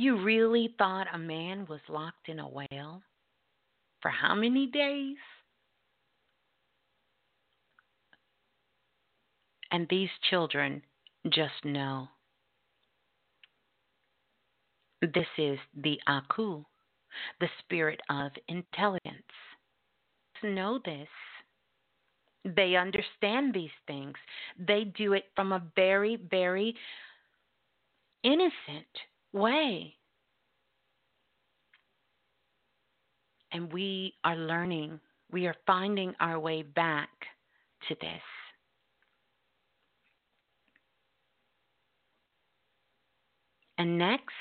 [0.00, 3.02] You really thought a man was locked in a well?
[4.00, 5.18] For how many days?
[9.70, 10.80] And these children
[11.28, 12.08] just know.
[15.02, 16.64] This is the Aku,
[17.38, 19.02] the spirit of intelligence.
[20.42, 21.08] Know this.
[22.56, 24.16] They understand these things.
[24.58, 26.74] They do it from a very, very
[28.24, 28.88] innocent
[29.32, 29.94] way.
[33.52, 35.00] And we are learning,
[35.32, 37.08] we are finding our way back
[37.88, 38.22] to this.
[43.78, 44.34] And next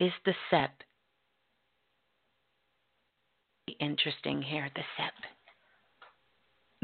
[0.00, 0.70] is the SEP.
[3.78, 5.12] Interesting here, the SEP.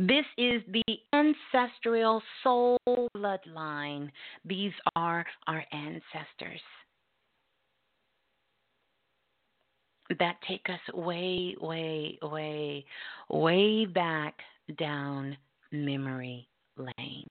[0.06, 4.10] This is the ancestral soul bloodline.
[4.44, 6.60] These are our ancestors.
[10.18, 12.84] That take us way, way, way,
[13.28, 14.34] way back
[14.78, 15.36] down
[15.70, 17.26] memory lane.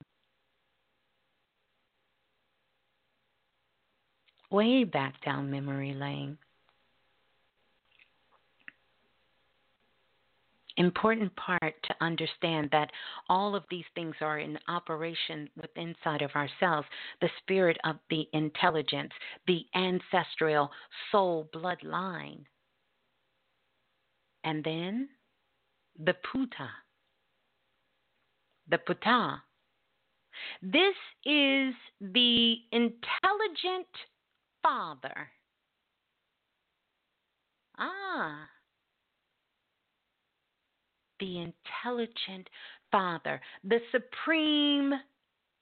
[4.51, 6.37] Way back down memory lane.
[10.77, 12.91] Important part to understand that
[13.29, 16.87] all of these things are in operation within inside of ourselves.
[17.19, 19.11] The spirit of the intelligence,
[19.47, 20.69] the ancestral
[21.11, 22.45] soul bloodline
[24.47, 25.09] and then
[25.99, 26.69] the Putah.
[28.69, 29.41] The Putah.
[30.61, 30.95] This
[31.25, 33.91] is the intelligent
[34.63, 35.29] father.
[37.77, 38.47] Ah.
[41.19, 42.47] The intelligent
[42.89, 44.93] father, the supreme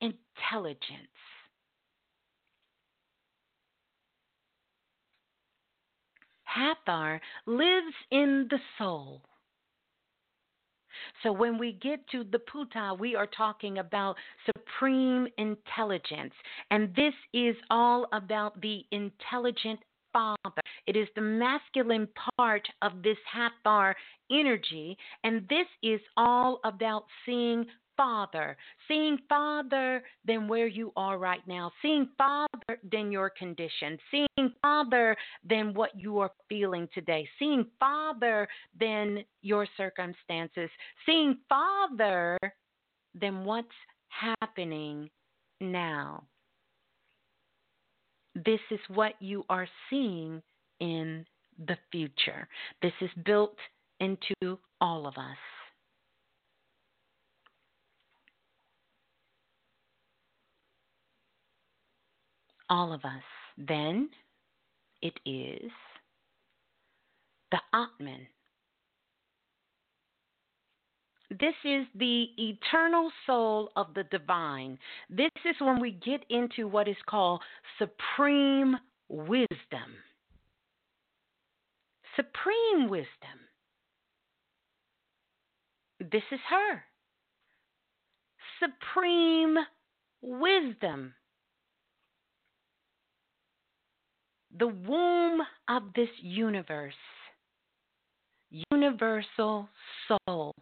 [0.01, 1.14] intelligence.
[6.55, 9.21] Hathor lives in the soul.
[11.23, 14.15] So when we get to the Putah, we are talking about
[14.45, 16.33] supreme intelligence.
[16.71, 19.79] And this is all about the intelligent
[20.13, 20.61] father.
[20.87, 22.07] It is the masculine
[22.37, 23.95] part of this Hathor
[24.31, 24.97] energy.
[25.23, 27.65] And this is all about seeing
[27.97, 28.57] farther,
[28.87, 35.15] seeing farther than where you are right now, seeing farther than your condition, seeing farther
[35.47, 38.47] than what you are feeling today, seeing farther
[38.79, 40.69] than your circumstances,
[41.05, 42.37] seeing farther
[43.19, 43.67] than what's
[44.09, 45.09] happening
[45.61, 46.23] now.
[48.35, 50.41] This is what you are seeing
[50.79, 51.25] in
[51.67, 52.47] the future.
[52.81, 53.55] This is built
[54.01, 55.37] into all of us.
[62.69, 63.23] All of us.
[63.57, 64.09] Then
[65.01, 65.71] it is
[67.51, 68.27] the Atman.
[71.29, 74.77] This is the eternal soul of the divine.
[75.09, 77.41] This is when we get into what is called
[77.79, 78.77] supreme
[79.09, 79.95] wisdom.
[82.15, 83.07] Supreme wisdom.
[85.99, 86.83] This is her.
[88.59, 89.57] Supreme
[90.21, 91.13] wisdom.
[94.57, 96.93] The womb of this universe.
[98.71, 99.67] Universal
[100.07, 100.53] soul.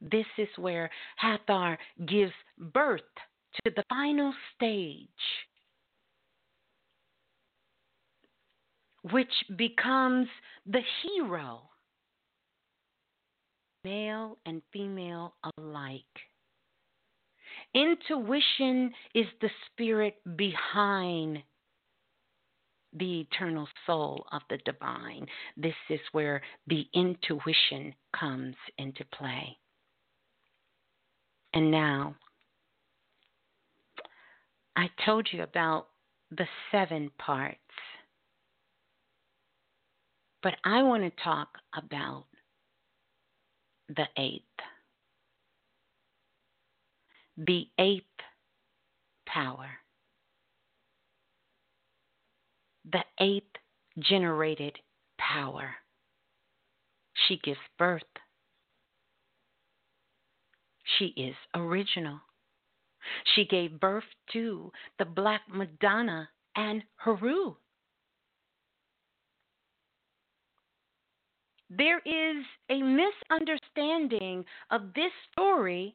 [0.00, 3.00] This is where Hathor gives birth
[3.64, 5.08] to the final stage,
[9.10, 10.28] which becomes
[10.66, 11.62] the hero,
[13.84, 16.02] male and female alike.
[17.74, 21.42] Intuition is the spirit behind
[22.94, 25.26] the eternal soul of the divine.
[25.56, 29.56] This is where the intuition comes into play.
[31.54, 32.14] And now,
[34.76, 35.88] I told you about
[36.30, 37.58] the seven parts,
[40.42, 42.24] but I want to talk about
[43.88, 44.44] the eighth.
[47.36, 48.04] The eighth
[49.26, 49.68] power.
[52.90, 53.56] The eighth
[53.98, 54.78] generated
[55.18, 55.74] power.
[57.28, 58.02] She gives birth
[60.98, 62.20] she is original.
[63.34, 67.56] She gave birth to the Black Madonna and Heru.
[71.70, 75.94] There is a misunderstanding of this story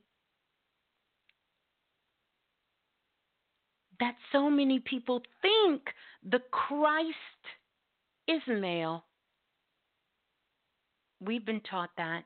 [4.00, 5.82] that so many people think
[6.24, 7.16] the Christ
[8.28, 9.04] is male.
[11.20, 12.24] We've been taught that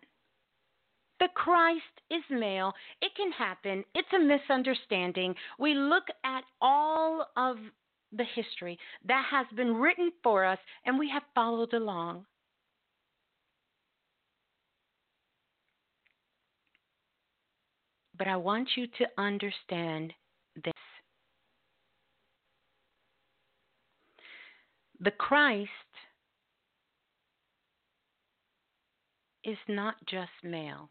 [1.22, 2.74] the Christ is male.
[3.02, 3.86] It can happen.
[3.94, 5.36] It's a misunderstanding.
[5.60, 7.58] We look at all of
[8.12, 12.26] the history that has been written for us and we have followed along.
[18.18, 20.14] But I want you to understand
[20.56, 20.74] this.
[25.04, 25.70] The Christ
[29.44, 30.90] is not just male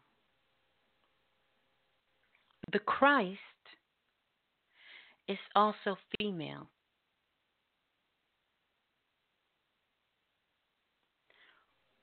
[2.71, 3.39] the Christ
[5.27, 6.69] is also female.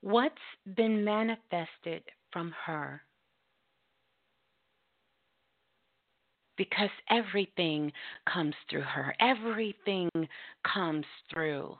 [0.01, 0.35] What's
[0.75, 3.01] been manifested from her?
[6.57, 7.91] Because everything
[8.31, 10.09] comes through her, everything
[10.73, 11.77] comes through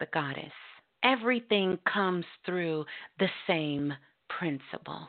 [0.00, 0.52] the goddess,
[1.02, 2.84] everything comes through
[3.18, 3.92] the same
[4.28, 5.08] principle.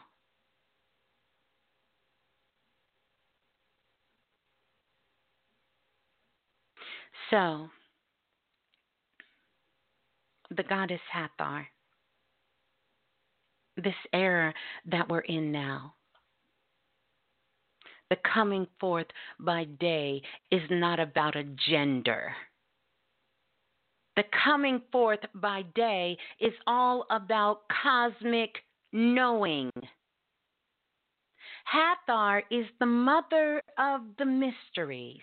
[7.29, 7.67] So,
[10.55, 11.67] the goddess Hathor,
[13.75, 14.53] this era
[14.85, 15.95] that we're in now,
[18.09, 19.07] the coming forth
[19.39, 22.33] by day is not about a gender.
[24.17, 28.49] The coming forth by day is all about cosmic
[28.91, 29.69] knowing.
[31.65, 35.21] Hathor is the mother of the mysteries.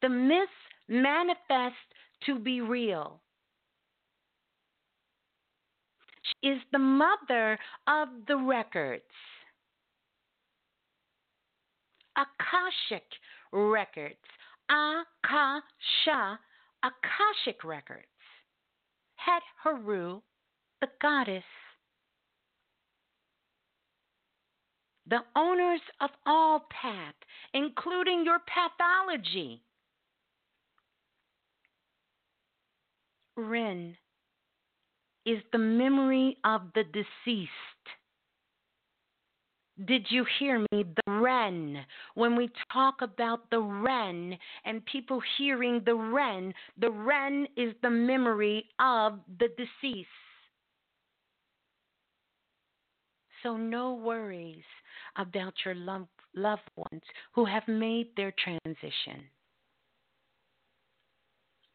[0.00, 0.50] The myths
[0.88, 1.74] manifest
[2.24, 3.20] to be real.
[6.22, 9.02] She is the mother of the records.
[12.16, 13.04] Akashic
[13.52, 14.16] records.
[14.68, 16.38] Akasha,
[16.82, 18.06] Akashic records.
[19.16, 20.22] Het Heru,
[20.80, 21.44] the goddess.
[25.08, 27.14] The owners of all path,
[27.54, 29.62] including your pathology.
[33.36, 33.96] Ren
[35.24, 37.50] is the memory of the deceased.
[39.84, 40.66] Did you hear me?
[40.72, 41.84] The Ren.
[42.14, 47.90] When we talk about the Ren and people hearing the Ren, the Ren is the
[47.90, 50.08] memory of the deceased.
[53.42, 54.64] So, no worries
[55.16, 59.24] about your loved ones who have made their transition.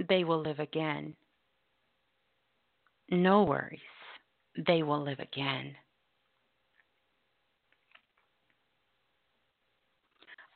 [0.10, 1.16] They will live again.
[3.12, 3.80] No worries,
[4.66, 5.76] they will live again.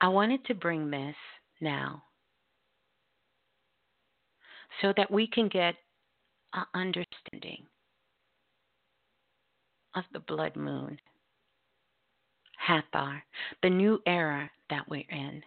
[0.01, 1.15] I wanted to bring this
[1.61, 2.03] now
[4.81, 5.75] so that we can get
[6.53, 7.65] an understanding
[9.95, 10.99] of the blood moon,
[12.57, 13.23] Hathor,
[13.63, 15.41] the new era that we're in.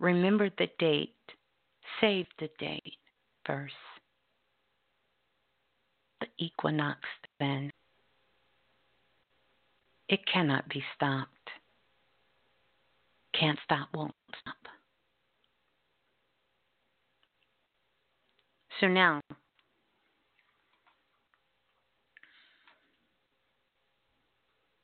[0.00, 1.14] Remember the date,
[2.00, 2.98] save the date
[3.44, 3.74] first.
[6.20, 7.00] The equinox
[7.38, 7.70] then.
[10.08, 11.30] It cannot be stopped.
[13.40, 14.54] Can't stop, won't stop.
[18.80, 19.22] So now,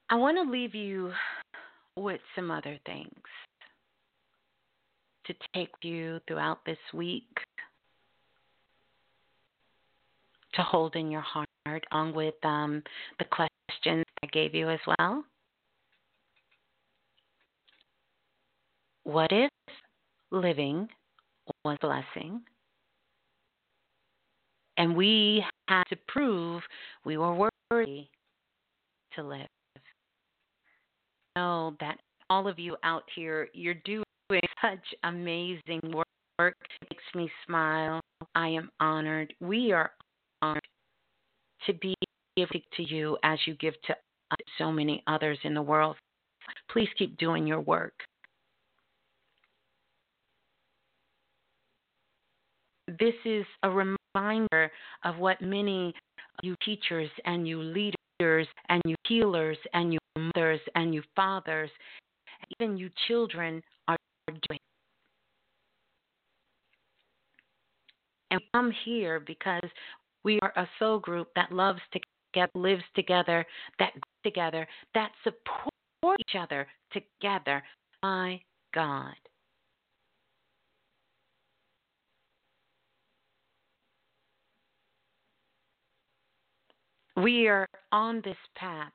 [0.09, 1.12] I want to leave you
[1.97, 3.11] with some other things
[5.27, 7.24] to take you throughout this week,
[10.55, 11.47] to hold in your heart,
[11.91, 12.83] on with um,
[13.19, 15.24] the questions I gave you as well.
[19.07, 19.51] What if
[20.33, 20.89] living
[21.65, 22.41] was a blessing?
[24.78, 26.61] And we had to prove
[27.05, 28.09] we were worthy
[29.15, 29.47] to live.
[31.37, 32.01] Know that
[32.31, 34.03] all of you out here, you're doing
[34.61, 36.57] such amazing work.
[36.83, 38.01] It makes me smile.
[38.35, 39.33] I am honored.
[39.39, 39.93] We are
[40.43, 40.66] honored
[41.66, 41.95] to be
[42.37, 43.95] able to you as you give to
[44.59, 45.95] so many others in the world.
[46.73, 47.95] Please keep doing your work.
[52.98, 54.70] This is a reminder
[55.05, 55.94] of what many
[56.43, 61.70] you teachers and you leaders and you healers and you mothers and you fathers,
[62.59, 63.97] even you children are
[64.48, 64.60] doing.
[68.31, 69.68] And I'm here because
[70.24, 73.47] we are a soul group that loves together, lives together,
[73.78, 73.93] that
[74.24, 77.62] together, that support each other together.
[78.02, 78.40] My
[78.74, 79.14] God.
[87.16, 88.93] We are on this path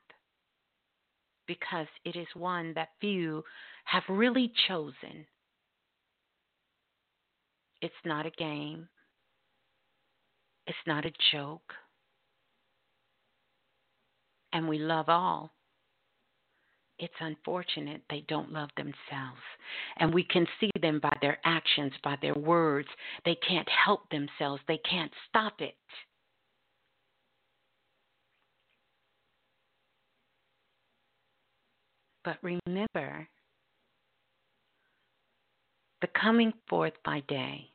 [1.47, 3.43] because it is one that few
[3.85, 5.25] have really chosen.
[7.81, 8.87] It's not a game,
[10.67, 11.73] it's not a joke.
[14.53, 15.53] And we love all.
[16.99, 19.41] It's unfortunate they don't love themselves.
[19.97, 22.89] And we can see them by their actions, by their words.
[23.25, 25.73] They can't help themselves, they can't stop it.
[32.23, 33.27] But remember,
[36.01, 37.69] the coming forth by day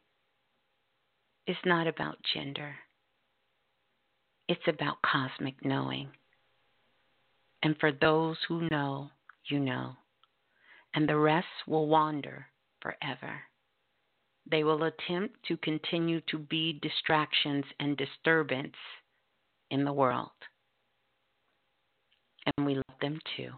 [1.47, 2.75] is not about gender,
[4.49, 6.09] it's about cosmic knowing.
[7.63, 9.11] And for those who know,
[9.47, 9.97] you know,
[10.95, 12.47] and the rest will wander
[12.81, 13.41] forever.
[14.49, 18.77] They will attempt to continue to be distractions and disturbance
[19.71, 20.31] in the world.
[22.47, 23.51] And we love them too.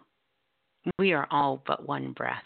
[0.98, 2.42] We are all but one breath.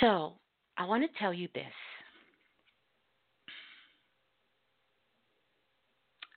[0.00, 0.34] So,
[0.76, 1.64] I want to tell you this.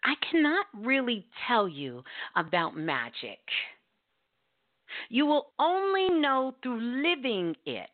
[0.03, 2.03] I cannot really tell you
[2.35, 3.39] about magic.
[5.09, 7.89] You will only know through living it.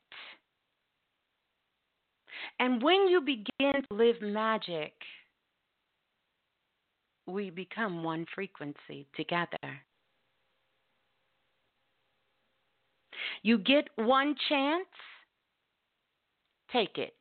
[2.60, 4.94] And when you begin to live magic,
[7.28, 9.82] we become one frequency together.
[13.44, 14.88] You get one chance,
[16.72, 17.14] take it.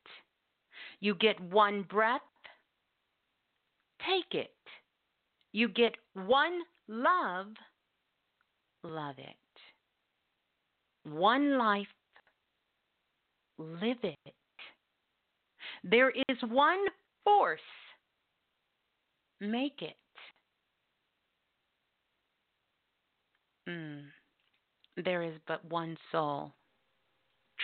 [0.99, 2.21] You get one breath,
[4.05, 4.51] take it.
[5.51, 7.47] You get one love,
[8.83, 9.35] love it.
[11.03, 11.87] One life,
[13.57, 14.33] live it.
[15.83, 16.79] There is one
[17.23, 17.59] force,
[19.39, 19.95] make it.
[23.69, 24.16] Mm.
[25.03, 26.53] There is but one soul.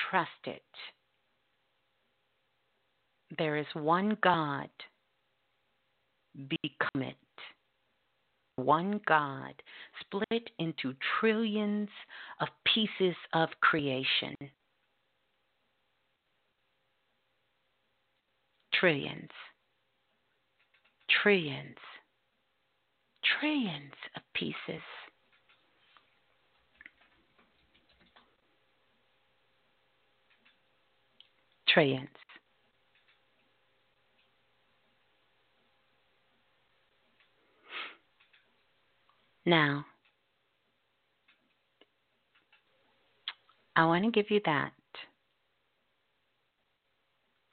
[0.10, 0.62] Trust it.
[3.38, 4.70] There is one God.
[6.36, 7.16] Become it.
[8.56, 9.54] One God
[10.00, 11.90] split into trillions
[12.40, 14.36] of pieces of creation.
[18.74, 19.30] Trillions.
[21.24, 21.78] Trillions.
[23.40, 24.84] Trillions of pieces.
[31.74, 32.08] Trillions.
[39.46, 39.86] Now,
[43.76, 44.72] I want to give you that.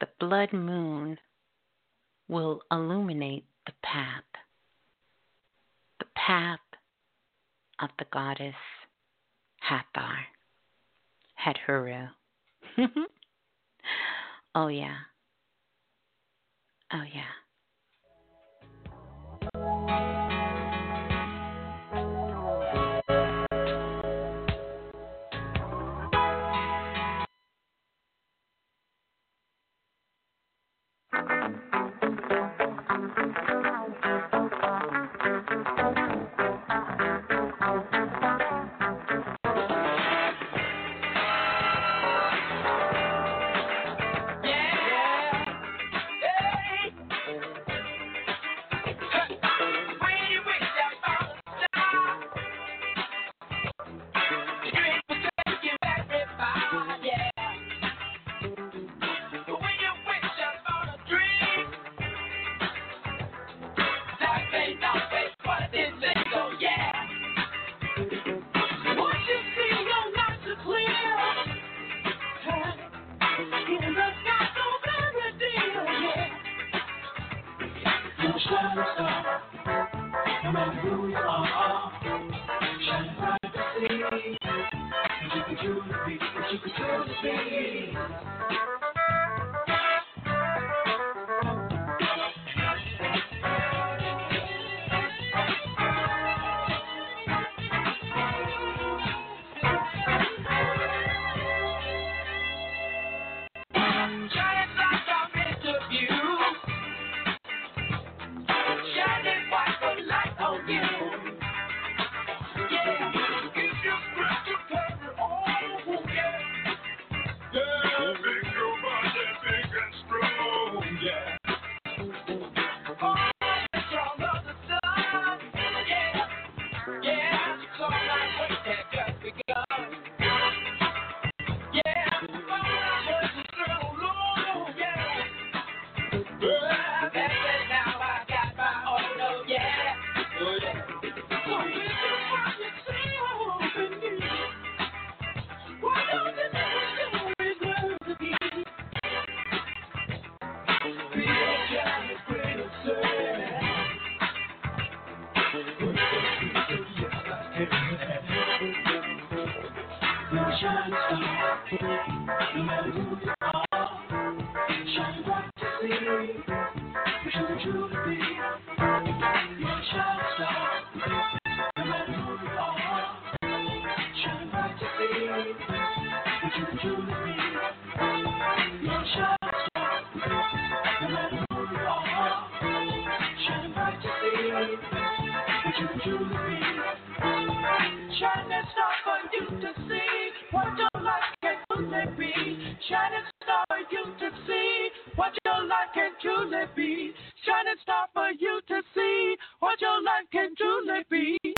[0.00, 1.18] The blood moon
[2.28, 4.22] will illuminate the path,
[5.98, 6.60] the path
[7.80, 8.54] of the goddess
[9.60, 10.26] Hathor,
[11.34, 12.10] Hathor.
[14.54, 14.96] oh, yeah.
[16.92, 17.49] Oh, yeah.